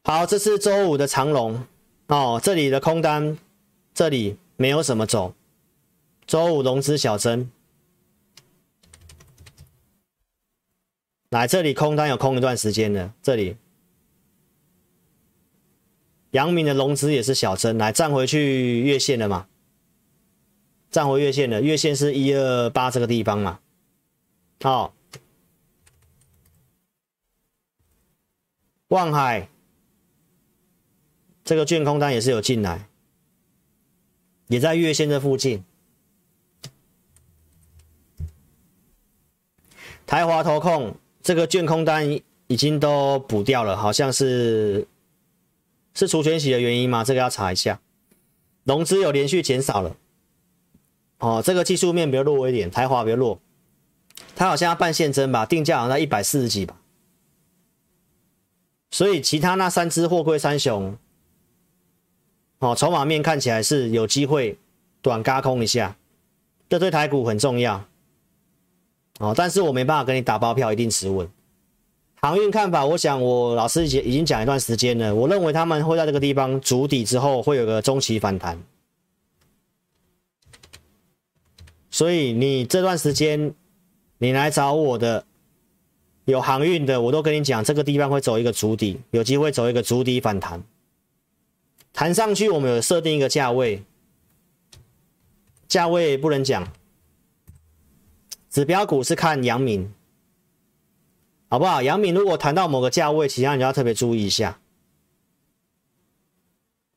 [0.04, 1.66] 好，这是周五的长龙
[2.06, 3.36] 哦，这里的空单，
[3.92, 5.34] 这里没有什么走。
[6.26, 7.50] 周五融资小增，
[11.30, 13.56] 来这里空单有空一段时间的，这里
[16.32, 19.46] 阳明的融资也是小增，来站回去月线了嘛？
[20.90, 23.60] 站回月线了，月线是一二八这个地方嘛？
[24.60, 24.92] 好，
[28.88, 29.48] 望海。
[31.42, 32.88] 这个券空单也是有进来，
[34.46, 35.64] 也在月线这附近。
[40.06, 44.86] 台华投控这个券空单已经都补掉了，好像是
[45.94, 47.04] 是除权息的原因吗？
[47.04, 47.80] 这个要查一下。
[48.64, 49.96] 融资有连续减少了，
[51.18, 53.40] 哦，这个技术面比较弱一点，台华比较弱，
[54.36, 56.76] 它好像要半现增吧，定价好像在一百四十几吧。
[58.90, 60.96] 所以其他那三只货柜三雄。
[62.58, 64.58] 哦，筹码面看起来是有机会
[65.00, 65.96] 短轧空一下，
[66.68, 67.86] 这对台股很重要。
[69.20, 71.28] 哦，但是我没办法跟你打包票，一定持稳。
[72.22, 78.58] 航运看法，我想我老师已经已经讲一段时间了，我认为他们会在这个地方筑底之后会有个中期反弹。
[81.90, 83.52] 所以你这段时间
[84.16, 85.22] 你来找我的
[86.24, 90.62] 有航运的，我都跟你讲，这个地方会走一个筑底，有机会走一个筑底反弹。
[91.92, 93.82] 弹上去，我们有设定一个价位，
[95.68, 96.66] 价位不能讲。
[98.50, 99.94] 指标股是看阳明，
[101.48, 101.80] 好不好？
[101.82, 104.58] 阳明如果谈到某个价位，其他你就要特别注意一下。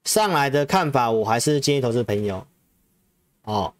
[0.03, 2.45] 上来的看法，我还是建议投资朋友，
[3.43, 3.73] 哦，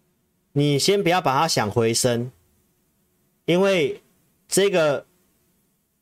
[0.51, 2.31] 你先不要把它想回升，
[3.45, 4.01] 因为
[4.47, 5.05] 这个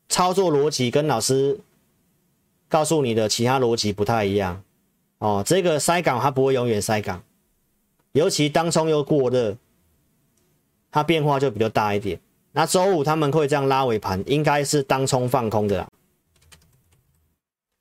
[0.08, 1.58] 操作逻辑跟老师
[2.68, 4.62] 告诉你的其他逻辑不太一样
[5.18, 5.42] 哦。
[5.44, 7.24] 这个塞港它不会永远塞港，
[8.12, 9.56] 尤其当中又过热，
[10.92, 12.20] 它变化就比较大一点。
[12.52, 15.88] 那周五他们会这样拉尾盘，应该是当冲放空的啦。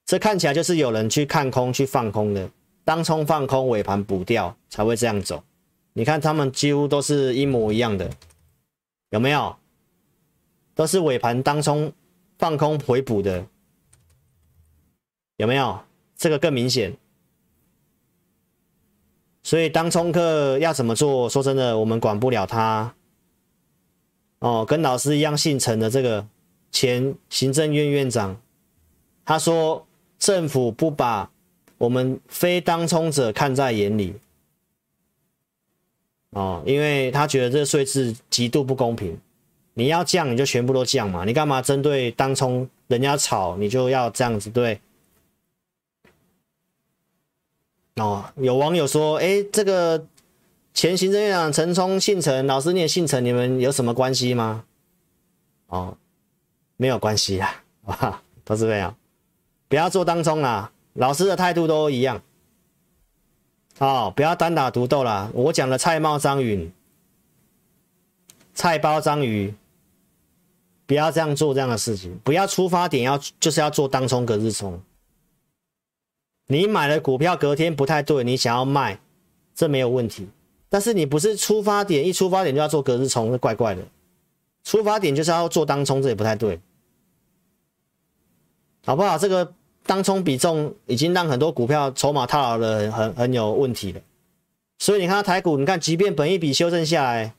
[0.06, 2.50] 这看起来就是有人去看空去放空的，
[2.84, 5.44] 当冲放空尾盘补掉才会这样走。
[5.94, 8.10] 你看他们几乎都是一模一样的，
[9.10, 9.58] 有没有？
[10.74, 11.92] 都是尾盘当冲
[12.38, 13.46] 放空回补的，
[15.36, 15.82] 有没有？
[16.16, 16.96] 这个更明显。
[19.44, 21.30] 所以当冲客要怎么做？
[21.30, 22.94] 说真的，我们管不了他。
[24.42, 26.26] 哦，跟老师一样姓陈的这个
[26.72, 28.36] 前行政院院长，
[29.24, 29.86] 他说
[30.18, 31.30] 政府不把
[31.78, 34.16] 我们非当冲者看在眼里。
[36.32, 39.16] 哦，因为他觉得这税制极度不公平。
[39.74, 44.82] 你要降，你就全部都降嘛，你干嘛针对当冲人家炒，你就要这样子对？
[47.96, 50.04] 哦，有网友说，哎，这个
[50.74, 54.66] 前行政院长陈冲姓陈，老师你也姓陈，你们有什么关系吗？
[55.68, 55.98] 哦，
[56.78, 58.96] 没有关系啊， 哇，都是这样，
[59.68, 62.22] 不要做当冲啦，老师的态度都一样。
[63.80, 66.72] 哦，不要单打独斗啦，我讲的菜猫张云，
[68.54, 69.54] 菜包章鱼。
[70.88, 74.82] 不要这样做这样的事情，不要出发点要就是要做当冲隔日冲。
[76.48, 79.00] 你买了股票隔天不太对，你想要卖，
[79.56, 80.28] 这没有问题。
[80.72, 83.84] 但是你不是出发点一出发点就要做隔日冲，那怪怪的。
[84.64, 86.60] 出发点就是要做当冲，这也不太对，
[88.86, 89.18] 好不好？
[89.18, 89.54] 这个
[89.86, 94.00] 当冲比重已经让很多股票筹码套牢了很，很很有问题了。
[94.80, 97.36] 所以你看它台股，你看即便本益比修正下来。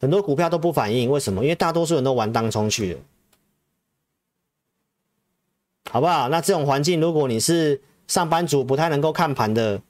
[0.00, 1.42] 很多股票都不反应，为什么？
[1.42, 3.00] 因为大多数人都玩当冲去了，
[5.90, 6.28] 好不好？
[6.28, 9.82] 那这种环境，如果你是上班族，不太能够看盘的，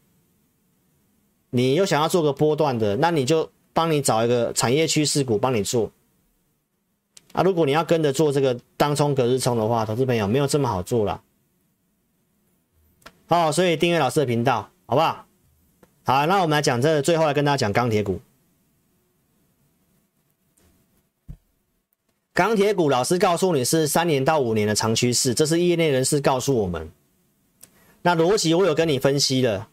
[1.51, 5.91] 你又想要做个波段的，那你就帮你找一个产业趋势股帮你做。
[7.33, 11.23] 啊，如果你要跟着做这个当冲隔日冲的话，投资朋友没有这么好做了。
[13.27, 15.27] 好，所以订阅老师的频道，好不好？
[16.05, 18.21] 好，那我们来讲这，最后来跟大家讲钢铁股。
[22.33, 26.91] 钢铁股，老师告诉你是三年到五年的长趋势，这是业内人士告诉我们。
[28.01, 29.69] 那逻辑我有跟你分析了，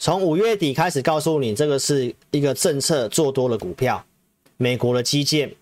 [0.00, 4.06] 从五月底开始告诉你，这个是一个政策做多的股票，
[4.56, 5.54] 美国的基建。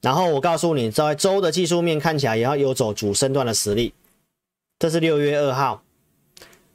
[0.00, 3.92] 然后我告诉你，在周的技术面看起来也要有走主升段的实力，
[4.78, 5.82] 这是六月二号。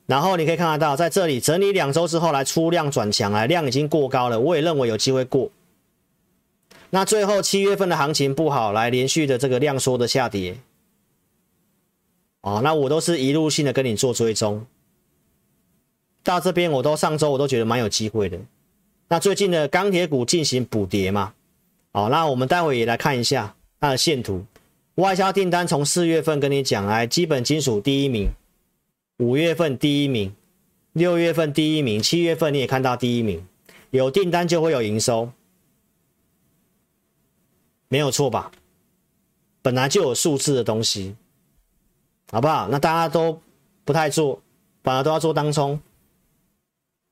[0.05, 5.49] 然后你可以看得到，在这里整理两周之后来出量转强，来量已经过高了，我也认为有机会过。
[6.89, 10.57] 那最后七月份的行情不好，来连续的这个量缩的下跌，
[12.41, 14.65] 哦，那我都是一路性的跟你做追踪，
[16.27, 18.37] 到这边我都上周我都觉得蛮有机会的。
[19.07, 21.33] 那最近的钢铁股进行补跌嘛，
[21.93, 24.43] 哦，那我们待会也来看一下它的线图，
[24.95, 28.27] 外销订单从四月份跟你讲来，基本金属第一名，
[29.19, 30.35] 五月份第一名，
[30.91, 33.47] 六月份第一名，七月份你也看到第一名，
[33.91, 35.31] 有订单就会有营收。
[37.87, 38.51] 没有错吧？
[39.61, 41.15] 本来就有数字的东西，
[42.29, 42.67] 好不好？
[42.69, 43.41] 那大家都
[43.85, 44.41] 不太做，
[44.83, 45.79] 反而都要做当冲，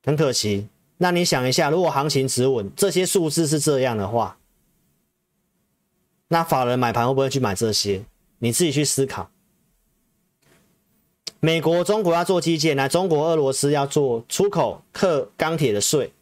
[0.06, 0.68] 很可惜。
[0.96, 4.38] 那你想一下，如果行情止稳，这些数字是这样的话，
[6.28, 8.02] 那法人买盘会不会去买这些？
[8.38, 9.28] 你自己去思考。
[11.40, 16.12] 美国、中国要做基建，来中国、俄罗斯要做出口克钢铁的税。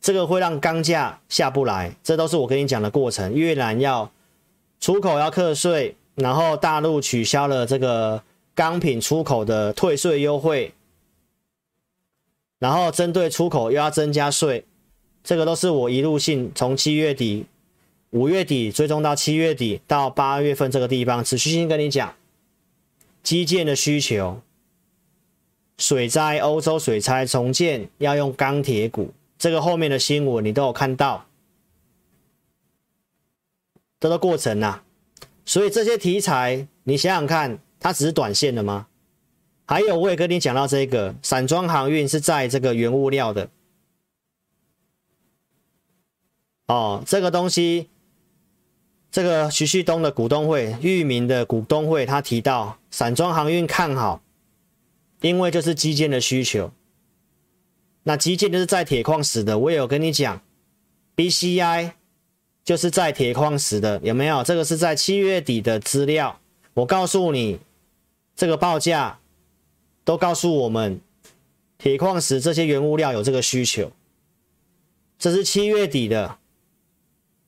[0.00, 3.32] 这个会让钢价下不来，这都是我跟你讲的过程。
[3.32, 4.10] 越南要
[4.80, 8.22] 出口要课税，然后大陆取消了这个
[8.54, 10.72] 钢品出口的退税优惠，
[12.58, 14.64] 然后针对出口又要增加税，
[15.22, 17.46] 这个都是我一路性从七月底、
[18.10, 22.14] 五月底追踪到七月底到八月份这个地方持续性跟你讲
[23.22, 24.40] 基建的需求，
[25.76, 29.12] 水灾、欧洲水灾重建要用钢铁股。
[29.38, 31.26] 这个后面的新闻你都有看到，
[34.00, 34.82] 这个过程啊，
[35.44, 38.86] 所以这些题材你想想看，它只是短线的吗？
[39.66, 43.50] 还有我也跟你讲到这个散装航运是在这个原物料的，
[46.68, 47.88] 哦，这个东西，
[49.10, 54.22] 这个徐旭东的股东会、裕民的股东会，他提到散装航运看好，
[55.20, 56.70] 因为就是基建的需求。
[58.04, 60.40] 那基建就是在铁矿石的，我有跟你讲
[61.16, 61.90] ，BCI
[62.62, 64.44] 就是在铁矿石的，有没有？
[64.44, 66.38] 这个是在七月底的资料，
[66.74, 67.58] 我告诉你，
[68.36, 69.18] 这个报价
[70.06, 71.00] 都告诉我们，
[71.76, 73.90] 铁矿石这些原物料有这个需求。
[75.18, 76.38] 这是七月底的，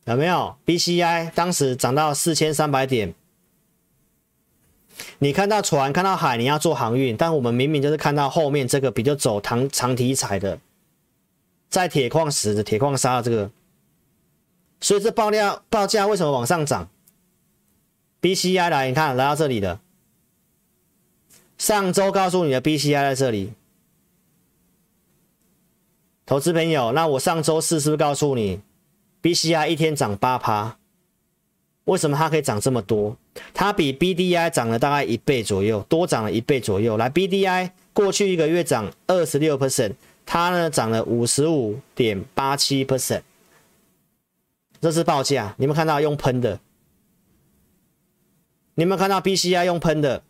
[0.06, 3.14] 有没有？BCI 当时涨到四千三百点。
[5.20, 10.58] 你看到船，看到海，你要做航运，但我们明明就是看到后面这个比较走长长题材的，
[11.70, 13.52] 在铁矿石的铁矿砂的这个，
[14.80, 16.88] 所以这报料报价为什么往上涨
[18.20, 19.78] ？BCI 来，你看来到这里的，
[21.58, 23.52] 上周告诉你的 BCI 在这里，
[26.24, 28.60] 投资朋友，那我上周四是不是告诉你
[29.20, 30.78] ，BCI 一天涨八趴？
[31.84, 33.16] 为什么它可以涨这么多？
[33.52, 36.96] 它比 BDI 涨了大概一倍左右，多涨了一倍左右。
[36.96, 39.94] 来，BDI 过去一个月涨二十六 percent，
[40.24, 43.22] 它呢涨了五十五点八七 percent。
[44.80, 46.60] 这是报价，你们看到用喷的？
[48.74, 50.22] 你们看到 BCI 用喷的？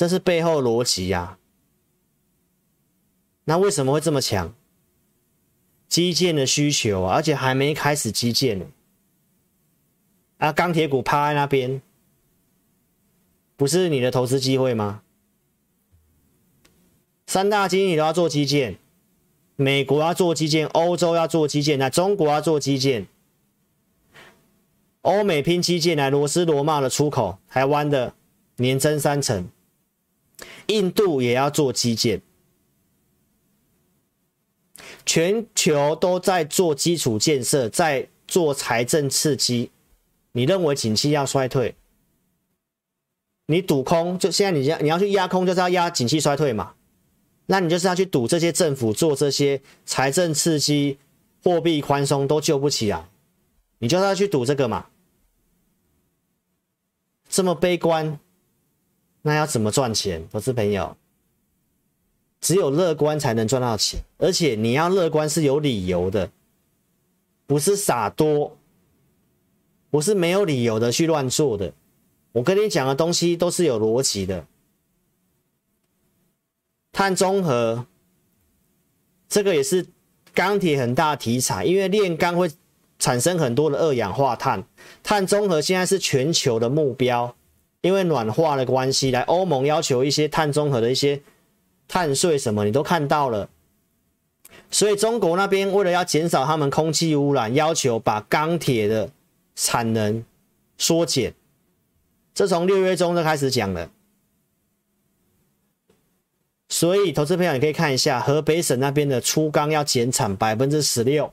[0.00, 1.36] 这是背后逻辑呀。
[3.44, 4.54] 那为什么会这么强？
[5.88, 8.64] 基建的需求啊，而且还没开始基建呢。
[10.38, 11.82] 啊，钢铁股趴在那边，
[13.58, 15.02] 不是你的投资机会吗？
[17.26, 18.78] 三大经济都要做基建，
[19.56, 23.06] 美国要做基建，欧洲要做基建，那中国要做基建，
[25.02, 28.14] 欧美拼基建，来罗斯罗茂的出口，台湾的
[28.56, 29.46] 年增三成，
[30.70, 32.22] 印度也要做基建。
[35.04, 39.70] 全球都在做基础建设，在做财政刺激。
[40.32, 41.74] 你认为景气要衰退？
[43.46, 46.74] 你赌空，就现在你要你要去压空，就是要压景气衰退嘛？
[47.46, 50.98] 那你就是要去赌这些政府做这些财政刺激、
[51.42, 53.10] 货币宽松都救不起啊，
[53.78, 54.86] 你就是要去赌这个嘛？
[57.28, 58.20] 这么悲观，
[59.22, 60.28] 那要怎么赚钱？
[60.30, 60.96] 投资朋友？
[62.40, 66.30] 只有乐观才能赚到钱，而且你要乐观是有理由的，
[67.46, 68.56] 不是傻多，
[69.90, 71.74] 不是没有理由的去乱做的。
[72.32, 74.46] 我跟你讲的东西都是有逻辑的。
[76.92, 77.86] 碳中和，
[79.28, 79.86] 这个也是
[80.32, 82.50] 钢铁很大题材，因为炼钢会
[82.98, 84.64] 产生很多的二氧化碳。
[85.02, 87.36] 碳中和现在是全球的目标，
[87.82, 91.22] 因为暖化的关系，来欧盟要求一些碳中和的一些。
[91.92, 93.50] 碳税什么你都看到了，
[94.70, 99.10] 所以中国那边为了要减少他们空气污染，要求把钢铁的
[99.56, 100.24] 产能
[100.78, 101.34] 缩减。
[102.32, 103.90] 这从六月中就开始讲了，
[106.68, 111.32] 所以投资朋友你可以看一下河北省那边的粗钢要减产百分之十六，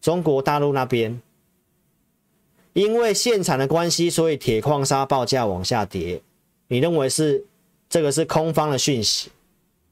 [0.00, 1.20] 中国大陆那边
[2.76, 6.20] 因为限产的关系，所以铁矿砂报价往下跌。
[6.68, 7.42] 你认为是
[7.88, 9.30] 这个是空方的讯息？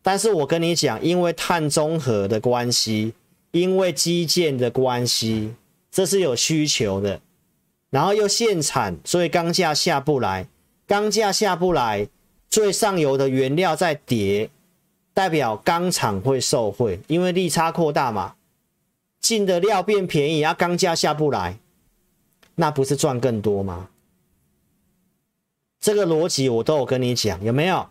[0.03, 3.15] 但是我跟你讲，因为碳中和的关系，
[3.53, 5.55] 因为基建的关系，
[5.91, 7.23] 这是有需求的，
[7.89, 10.47] 然后又限产，所以钢价下不来。
[10.87, 12.07] 钢价下不来，
[12.51, 14.51] 最上游的原料在跌，
[15.15, 18.35] 代表钢厂会受惠，因为利差扩大嘛，
[19.23, 21.57] 进的料变便宜，啊，钢价下不来，
[22.57, 23.91] 那不是赚更多吗？
[25.81, 27.91] 这个逻辑我都有跟你讲，有没有？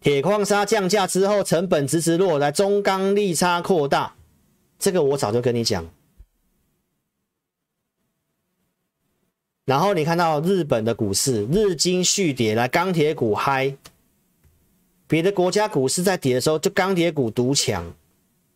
[0.00, 4.14] 铁矿砂降价之后，成本直直落来，中钢利差扩大，
[4.78, 5.90] 这个我早就跟你讲。
[9.64, 13.74] 然后你看到日本的股市日经续跌，来钢铁股嗨，
[15.06, 17.94] 别的国家股市在跌的时候，就钢铁股独强。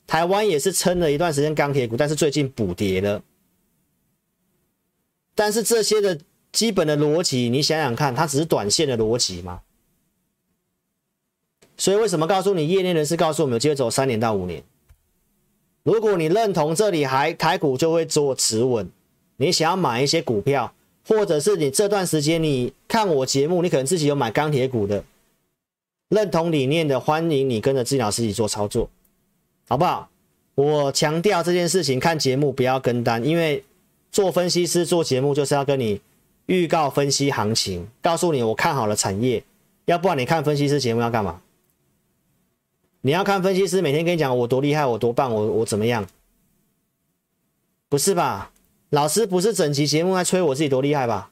[0.06, 3.22] 台湾也是撑了一段时间钢铁股，但是最近补跌了。
[5.38, 6.18] 但是这些的
[6.50, 9.60] 基本的逻辑，你想想看，它只是短线的逻辑吗？
[11.76, 14.64] 所以为什么告诉你业内人士告诉我们有机会走三年到五年？
[15.84, 18.90] 如果你认同这里还台股就会做持稳，
[19.36, 20.74] 你想要买一些股票，
[21.06, 25.04] 或者是你这段时间你看我节目，你可能自己有买钢铁股的，
[26.08, 28.90] 认同理念的，欢迎你跟着志老师一起做操作，
[29.68, 30.10] 好不好？
[30.56, 33.62] 我强调这件事情，看节目不要跟单，因为
[34.10, 36.00] 做分析师做节目就是要跟你
[36.46, 39.44] 预告分析行情，告诉你我看好了产业，
[39.84, 41.42] 要不然你看分析师节目要干嘛？
[43.02, 46.06] 你要看分析师每天跟你讲我多厉害，我多棒，我我怎么样？
[47.88, 48.50] 不是吧？
[48.90, 51.30] 老师不是整期节目在吹我自己多厉害吧？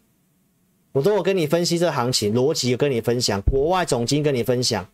[0.93, 4.87] 我都有跟你分析这行情逻辑，跟你分享国外总经跟你分享，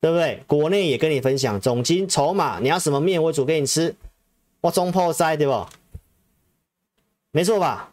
[0.00, 0.42] 对不对？
[0.46, 3.94] 国内也跟你分享总经筹码，你要什么面我煮给你吃，
[4.60, 5.66] 我中破塞对不？
[7.32, 7.92] 没错吧？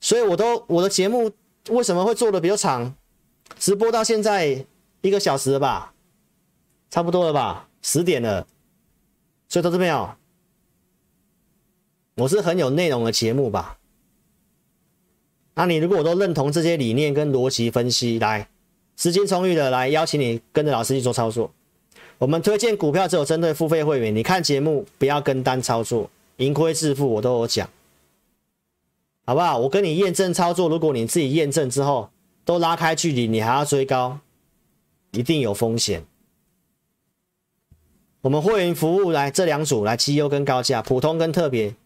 [0.00, 1.30] 所以我都我的节目
[1.68, 2.94] 为什么会做的比较长？
[3.58, 4.64] 直播到现在
[5.00, 5.92] 一个小时了吧，
[6.90, 8.46] 差不多了吧，十点了。
[9.48, 10.10] 所以投资朋友，
[12.16, 13.78] 我是很有内容的节目吧？
[15.54, 18.48] 那你如果我都认同这些理念跟逻辑分析，来，
[18.96, 21.52] 时间充裕的来邀请你跟着老师去做操作。
[22.18, 27.68] 我们推荐股票只有针对付费会员，你看节目不要跟单操作，盈亏自负我都有讲，
[29.30, 29.56] 好不好？
[29.58, 32.10] 我跟你验证操作，如果你自己验证之后
[32.44, 34.18] 都拉开距离，你还要追高，
[35.12, 36.02] 一定有风险。
[38.22, 41.76] 我们会员服务来这两组来绩优跟高价，普通跟特别，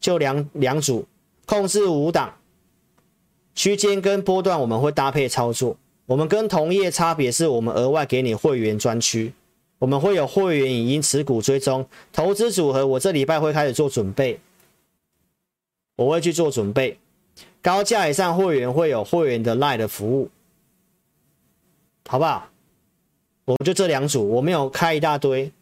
[0.00, 1.04] 就两两组，
[1.44, 2.36] 控制五档。
[3.54, 5.76] 区间跟波段我们会搭配操作，
[6.06, 9.34] 我们跟同业差别是我们额外给你会员专区，
[9.78, 14.40] 我们会有会员影音持股追踪投资组合，我这礼拜会开始做准备，
[15.96, 16.98] 我会去做准备，
[17.62, 20.30] 高价以上会员会有会员的 LINE 的服务，
[22.06, 22.48] 好不好？
[23.44, 25.52] 我就这两组，我没有开一大堆，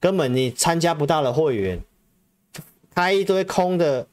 [0.00, 1.80] 根本你参加不到的会员，
[2.94, 4.06] 开一堆空的。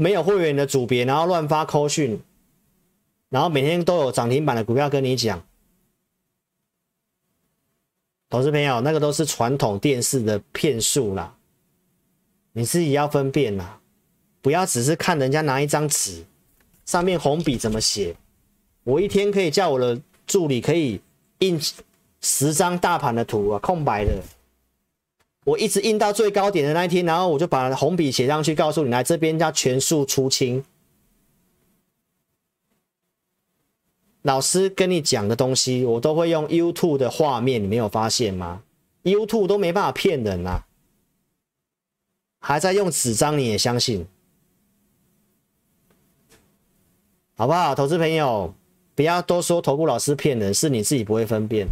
[0.00, 2.22] 没有会员的组别，然后乱发扣讯，
[3.30, 5.44] 然后每天都有涨停板的股票跟你讲，
[8.30, 11.36] 投资朋友，那个都是传统电视的骗术啦，
[12.52, 13.80] 你自己要分辨啦，
[14.40, 16.24] 不要只是看人家拿一张纸，
[16.86, 18.14] 上面红笔怎么写，
[18.84, 21.00] 我一天可以叫我的助理可以
[21.40, 21.60] 印
[22.20, 24.22] 十张大盘的图啊，空白的。
[25.44, 30.62] 我一直印到最高点的那一天，然后我就把红笔写上去，告诉你来这边叫全数出清。
[34.22, 38.62] 老师跟你讲的东西，我都会用 YouTube 的画面，你没有发现吗
[39.04, 40.66] ？YouTube 都没办法骗人啊，
[42.40, 44.06] 还在用纸张，你也相信？
[47.38, 47.72] 好不好？
[47.72, 48.52] 投资朋友，
[48.96, 51.68] 不要都说投顾老师骗人，是你自己不会分辨。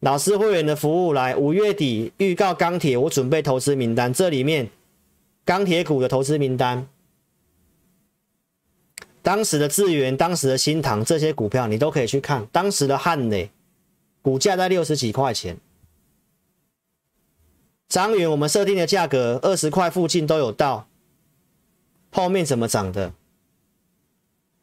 [0.00, 4.68] 老师会员的服务来，五月底预告钢铁，我准备投资名单，这里面
[5.46, 6.86] 钢铁股的投资名单，
[9.22, 13.50] 当时的智原、当时的新唐这些股票你都可以去看，当时的汉磊
[14.20, 15.56] 股价在六十几块钱，
[17.88, 20.86] 彰源我们设定的价格二十块附近都有到，
[22.12, 23.14] 后面怎么涨的？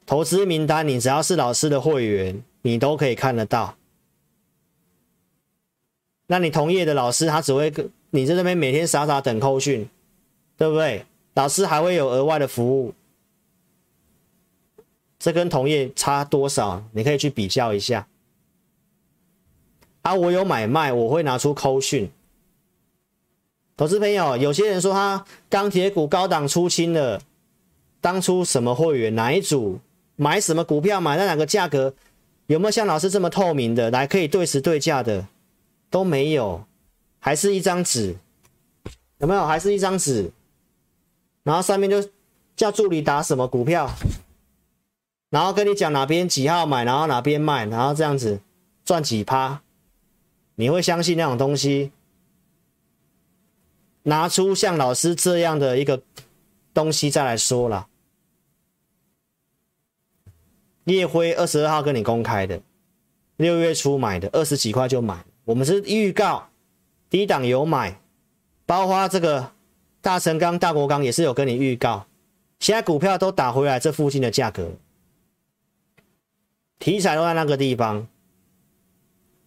[0.07, 3.75] 投资名单你只要是老师的会员，你都可以看得到。
[6.27, 9.88] 那你同业的老师，他只会跟你在那边每天傻傻等扣讯，
[10.57, 11.05] 对不对？
[11.34, 12.93] 老师还会有额外的服务，
[15.19, 16.81] 这跟同业差多少？
[16.93, 18.07] 你可以去比较一下。
[20.03, 22.09] 啊，我有买卖，我会拿出扣讯。
[23.75, 27.21] 投资朋友，有些人说他钢铁股高档出清了，
[27.99, 29.79] 当初什么会员哪一组
[30.18, 31.94] 买什么股票，买在哪个价格，
[32.48, 35.26] 有没有像老师这么透明的，来可以对时对价的？
[35.89, 36.65] 都没有，
[37.19, 38.18] 还是一张纸，
[39.19, 39.48] 有没有？
[39.48, 40.30] 还是一张纸，
[41.44, 42.10] 然后上面就
[42.57, 43.89] 叫助理打什么股票，
[45.30, 48.41] 然后跟你讲哪边几号买，然后哪边卖，然后这样子
[48.84, 49.61] 赚几趴，
[50.56, 51.91] 你会相信那种东西？
[54.03, 56.02] 拿出像老师这样的一个
[56.73, 57.88] 东西再来说了。
[60.88, 62.61] 叶辉二十二号跟你公开的，
[63.35, 65.26] 六月初买的，二十几块就买。
[65.43, 66.47] 我们是预告
[67.09, 67.99] 低档有买，
[68.65, 69.51] 包括这个
[70.01, 72.07] 大成钢、大国钢也是有跟你预告。
[72.59, 74.72] 现在股票都打回来这附近的价格，
[76.80, 78.07] 题材都在那个地方。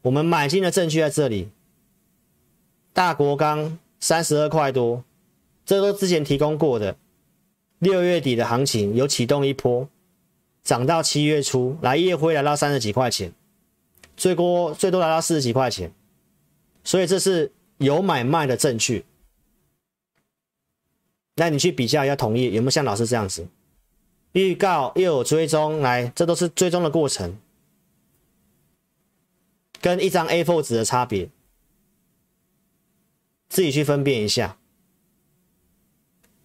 [0.03, 1.49] 我们买进的证据在这里，
[2.93, 5.03] 大国钢三十二块多，
[5.65, 6.97] 这都之前提供过的。
[7.79, 9.89] 六月底的行情有启动一波，
[10.71, 13.33] 涨到七月初，来夜辉来到三十几块钱。
[14.17, 15.93] 最多最多来到四十几块钱，
[16.85, 19.05] 所以这是有买卖的证据。
[21.35, 23.49] 那你去比较一下同意有没有像老师这样子，
[24.31, 27.37] 预告又有追踪，来，这都是追踪的过程，
[29.81, 31.29] 跟一张 A4 纸的差别，
[33.49, 34.57] 自己去分辨一下。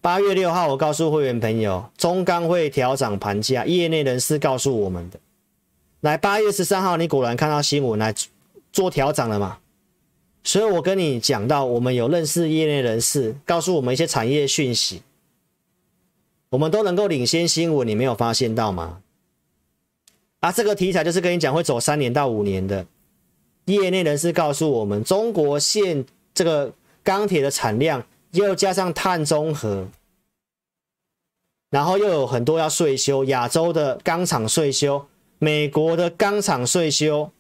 [0.06, 5.20] 八月六号，我告诉会员朋友，中钢会调涨盘价，业内人士告诉我们的。
[6.02, 8.14] 来，八月十三号，你果然看到新闻来
[8.72, 9.58] 做调涨了嘛？
[10.44, 15.02] 所以我跟你讲到，我们有认识业内人士，告诉我们一些产业讯息，
[16.50, 19.00] 我们都能够领先新闻，你没有发现到吗？
[20.42, 22.86] 啊，这个题材就是跟你讲会走三年到五年的，
[23.66, 26.06] 业内人士告诉我们，中国现
[26.36, 26.72] 这个
[27.02, 28.06] 钢铁的产量，
[28.44, 29.88] 又加上碳中和，
[31.70, 35.08] 然后又有很多要税修，亚洲的钢厂税修，
[35.40, 37.32] 美国的钢厂税修，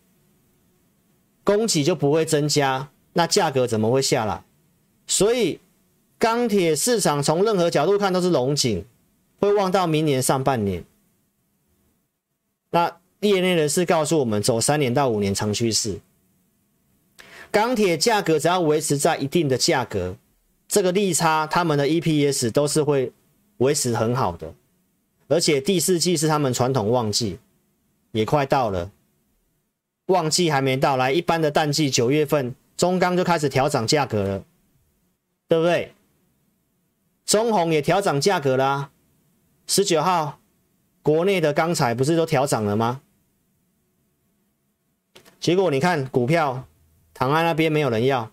[1.43, 4.43] 供给就不会增加，那价格怎么会下来？
[5.07, 5.59] 所以
[6.17, 8.85] 钢铁市场从任何角度看都是龙井，
[9.39, 10.83] 会望到明年上半年。
[12.71, 15.99] 那业内人士告诉我们，走三年到五年长趋势，
[17.51, 20.17] 钢铁价格只要维持在一定的价格，
[20.67, 23.11] 这个利差，他们的 EPS 都是会。
[23.59, 24.53] 维持很好的，
[25.29, 27.39] 而且第四季是他们传统旺季，
[28.11, 28.91] 也快到了。
[30.07, 34.43] 旺季还没到来，一般的淡季九月份中钢就开始调涨价格了，
[35.47, 35.93] 对不对？
[37.25, 38.91] 中红也调涨价格啦、
[39.67, 40.37] 十九号
[41.01, 42.99] 国内的钢材不是都调涨了吗？
[45.39, 46.65] 结果你看股票
[47.13, 48.29] 躺在那边没有人要，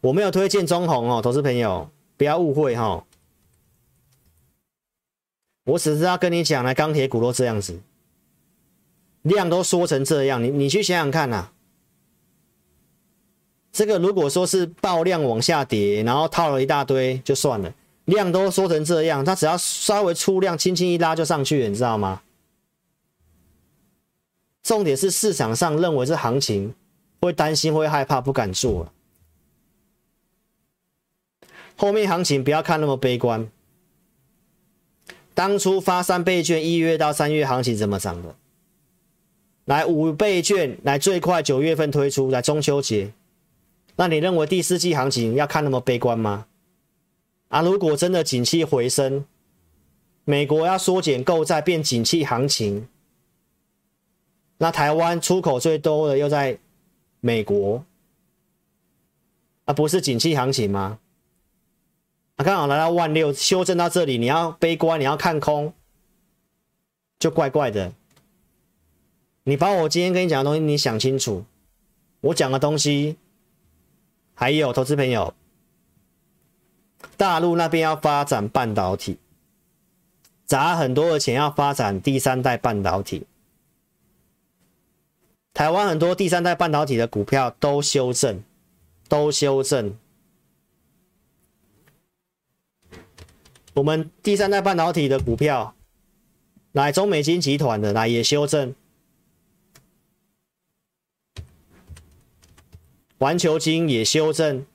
[0.00, 3.04] 我没有推荐中红哦，投资朋友不要误会哈、哦。
[5.64, 7.78] 我只是要跟你讲，呢，钢铁股都这样子，
[9.22, 11.52] 量都缩成这样，你你去想想看呐、啊，
[13.72, 17.74] 这个如果说是爆量往下跌，然后套了一大堆就算了，
[18.06, 22.22] 量都缩成这样，它只要稍微出量，轻轻一拉就上去了，你知道吗？
[24.62, 26.74] 重点是市场上认为这行情
[27.20, 28.90] 会担心、会害怕、不敢做，
[31.78, 33.48] 后面行情不要看那么悲观。
[35.32, 38.34] 当初发三倍券，一月到三月行情怎么涨的？
[39.64, 43.12] 来五倍券，来最快九月份推出，来中秋节。
[43.94, 46.46] 那你认为第四季行情要看那么悲观吗？
[47.46, 49.24] 啊，如果真的景气回升，
[50.24, 52.88] 美国要缩减购债变景气行情，
[54.56, 56.58] 那台湾出口最多的又在
[57.20, 57.84] 美国，
[59.66, 60.98] 啊，不是景气行情吗？
[62.38, 65.74] 他刚好来到万六，修正到这里，你要悲观，你要看空，
[67.18, 67.92] 就怪怪的。
[69.42, 71.44] 你把我今天跟你讲的东西，你想清楚。
[72.20, 73.16] 我讲的东西，
[74.34, 75.34] 还有投资朋友，
[77.16, 79.18] 大陆那边要发展半导体，
[80.44, 83.26] 砸很多的钱要发展第三代半导体。
[85.52, 88.44] 台湾很多第三代半导体的股票都修正，
[89.08, 89.98] 都修正。
[93.78, 95.76] 我们第三代半导体的股票，
[96.72, 98.74] 来中美晶集团的来也修正，
[103.20, 104.66] 环球晶也修正。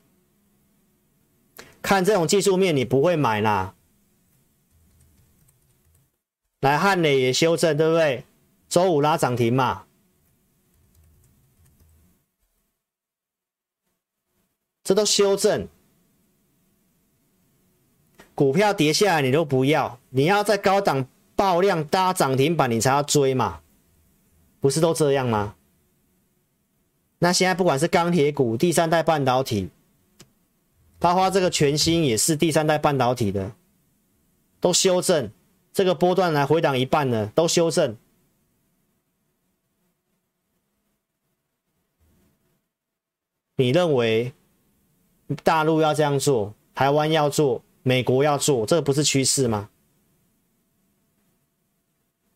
[1.81, 3.75] 看这种技术面，你不会买啦。
[6.61, 8.25] 来汉磊也修正，对不对？
[8.69, 9.85] 周五拉涨停嘛，
[14.81, 15.67] 这都修正。
[18.35, 23.61] 股票跌下来你都不要，你要在高档爆量搭涨停板你才要追嘛，
[24.59, 25.55] 不是都这样吗？
[27.19, 29.69] 那现在不管是钢铁股、第三代半导体，
[30.99, 33.53] 包括这个全新也是第三代半导体的，
[34.59, 35.31] 都修正，
[35.71, 37.95] 这个波段来回档一半了，都修正。
[43.55, 44.33] 你认为
[45.43, 47.63] 大陆要这样做，台湾要做？
[47.83, 49.69] 美国要做，这个不是趋势吗？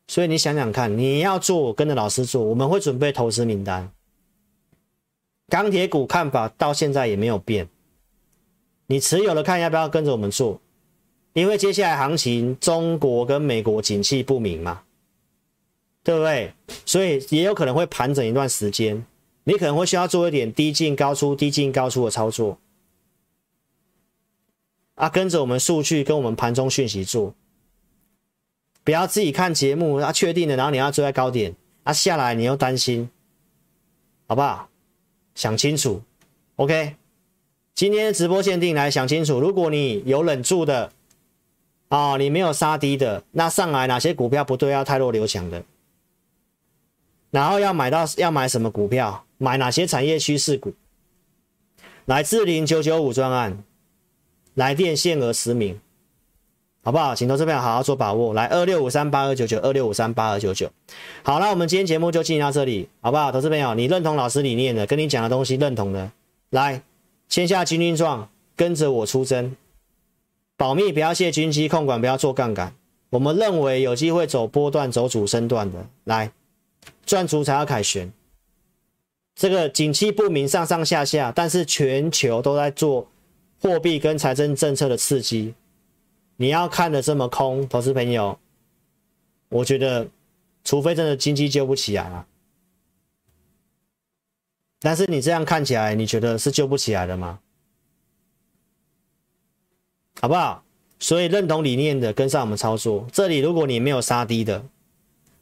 [0.10, 3.92] 所以你想想看，你要做，跟着老师做，我们会准备投资名单。
[5.50, 7.68] 钢铁股看法到现在也没有变，
[8.88, 10.60] 你持有的看要不要跟着我们做？
[11.34, 14.84] 因为接下来行情，中国跟美国景气不明嘛，
[16.04, 16.54] 对不对？
[16.86, 19.06] 所以也有可能会盘整一段时间，
[19.44, 22.58] 你可能会需要做一点低进高出、低进高出的操作。
[24.98, 27.36] 啊，跟着我们数据，跟我们盘中讯息做，
[28.84, 33.08] 不要自己看节目，啊，确定了，然后你要追在高点，啊，下来你又担心，
[34.26, 34.68] 好不好？
[35.36, 36.02] 想清楚
[36.56, 36.96] ，OK。
[37.76, 40.92] 今天直播限定来想清楚，如果你有忍住的，
[41.90, 45.64] 啊、哦，你没有杀低的，那上来哪些股票不对，要太弱留强的，
[47.30, 50.74] 然后要买到要买什么股票，买哪些产业趋势股，
[52.06, 53.64] 来自零九九五专案。
[54.58, 55.80] 来电限额十名，
[56.84, 57.14] 好不好？
[57.14, 58.34] 请投资朋友好好做把握。
[58.34, 60.68] 来二六五三八二九九二六五三八二九九。
[61.22, 63.32] 好了，那我们今天节目就进行到这里，好不好？
[63.32, 66.12] 投资朋友，你认同老师理念的，跟你讲的东西认同的，
[66.50, 66.82] 来
[67.30, 69.56] 签下军军状，跟着我出征，
[70.56, 72.74] 保密不要泄军机，控管不要做杠杆。
[73.12, 76.32] 我们认为有机会走波段、走主升段的，来
[77.06, 78.12] 赚足才要凯旋。
[79.36, 83.08] 这个景气不明，上上下下，但是全球都在做。
[83.62, 85.54] 货币跟财政政策的刺激，
[86.36, 88.38] 你要看的这么空，投资朋友，
[89.50, 90.08] 我觉得
[90.64, 92.28] 除非真的经济救不起来啊。
[94.80, 97.40] 但是你这样看起来，你觉得是救不起来的吗？
[100.22, 100.64] 好不好？
[101.00, 103.08] 所以认同理念的跟上我们操作。
[103.12, 104.64] 这里如果你没有杀低的，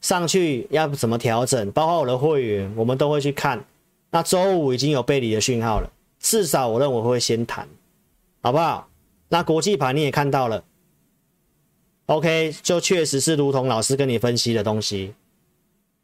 [0.01, 1.71] 上去要怎么调整？
[1.71, 3.65] 包括我的会员，我们都会去看。
[4.11, 5.89] 那周五已经有背离的讯号了，
[6.19, 7.67] 至少我认为会先谈，
[8.45, 8.88] 好不好？
[9.30, 10.63] 那国际盘你也看到了
[12.05, 15.15] ，OK，就确实是如同老师跟你分析的东西。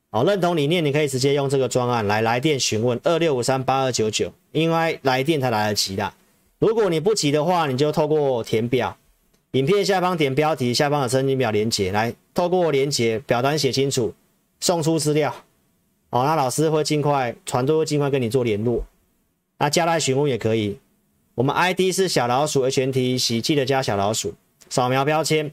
[0.09, 6.11] 好，认同理念，你可以直接用这个专案来来电询问二六五三八二九九，因为来电才来得及的。
[6.57, 8.97] 如果你不急的话，你就透过填表，
[9.51, 14.15] 影片下方点标题，下方的申请表连接，来透过连接表单写清楚，
[14.59, 15.31] 送出资料。
[16.09, 18.84] 好，那老师会尽快，团队会尽快跟你做联络。
[19.59, 20.80] 那加来询问也可以。
[21.41, 24.35] 我们 ID 是小老鼠 HNT，喜记得加小老鼠，
[24.69, 25.51] 扫描标签，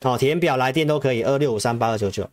[0.00, 2.30] 好，填表来电都可以，二六五三八二九九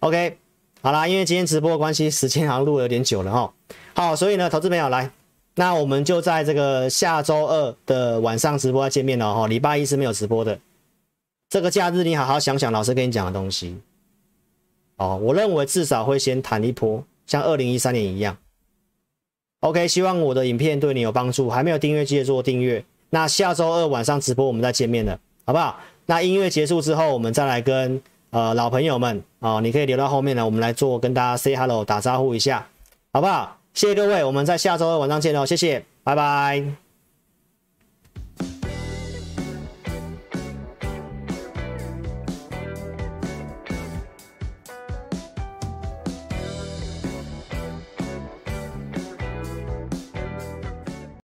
[0.00, 0.36] ，OK，
[0.82, 3.54] 好啦，因为今天直播的关系，时间好像录了有点久了哈，
[3.94, 5.10] 好，所以呢，投资朋友来，
[5.54, 10.60] 那我们就在这个下周二的晚上直播再见面了哈，礼拜一是没有直播的，
[11.48, 13.80] 这个假日你好好想想老师跟你讲的东西，
[14.96, 18.36] 哦，我认为至少会先谈一波，像二零一三年一样。
[19.64, 21.48] OK，希望我的影片对你有帮助。
[21.48, 22.84] 还没有订阅，记得做订阅。
[23.08, 25.80] 那下周二晚上直播，我们再见面了，好不好？
[26.04, 32.66] 那音乐结束之后，我们再来跟呃老朋友们啊、你可以留到后面来，我们来做跟大家 say hello 打招呼一下，
[33.10, 33.56] 好不好？
[33.72, 36.83] 谢谢各位，我们在下周二晚上见哦，谢谢，拜拜。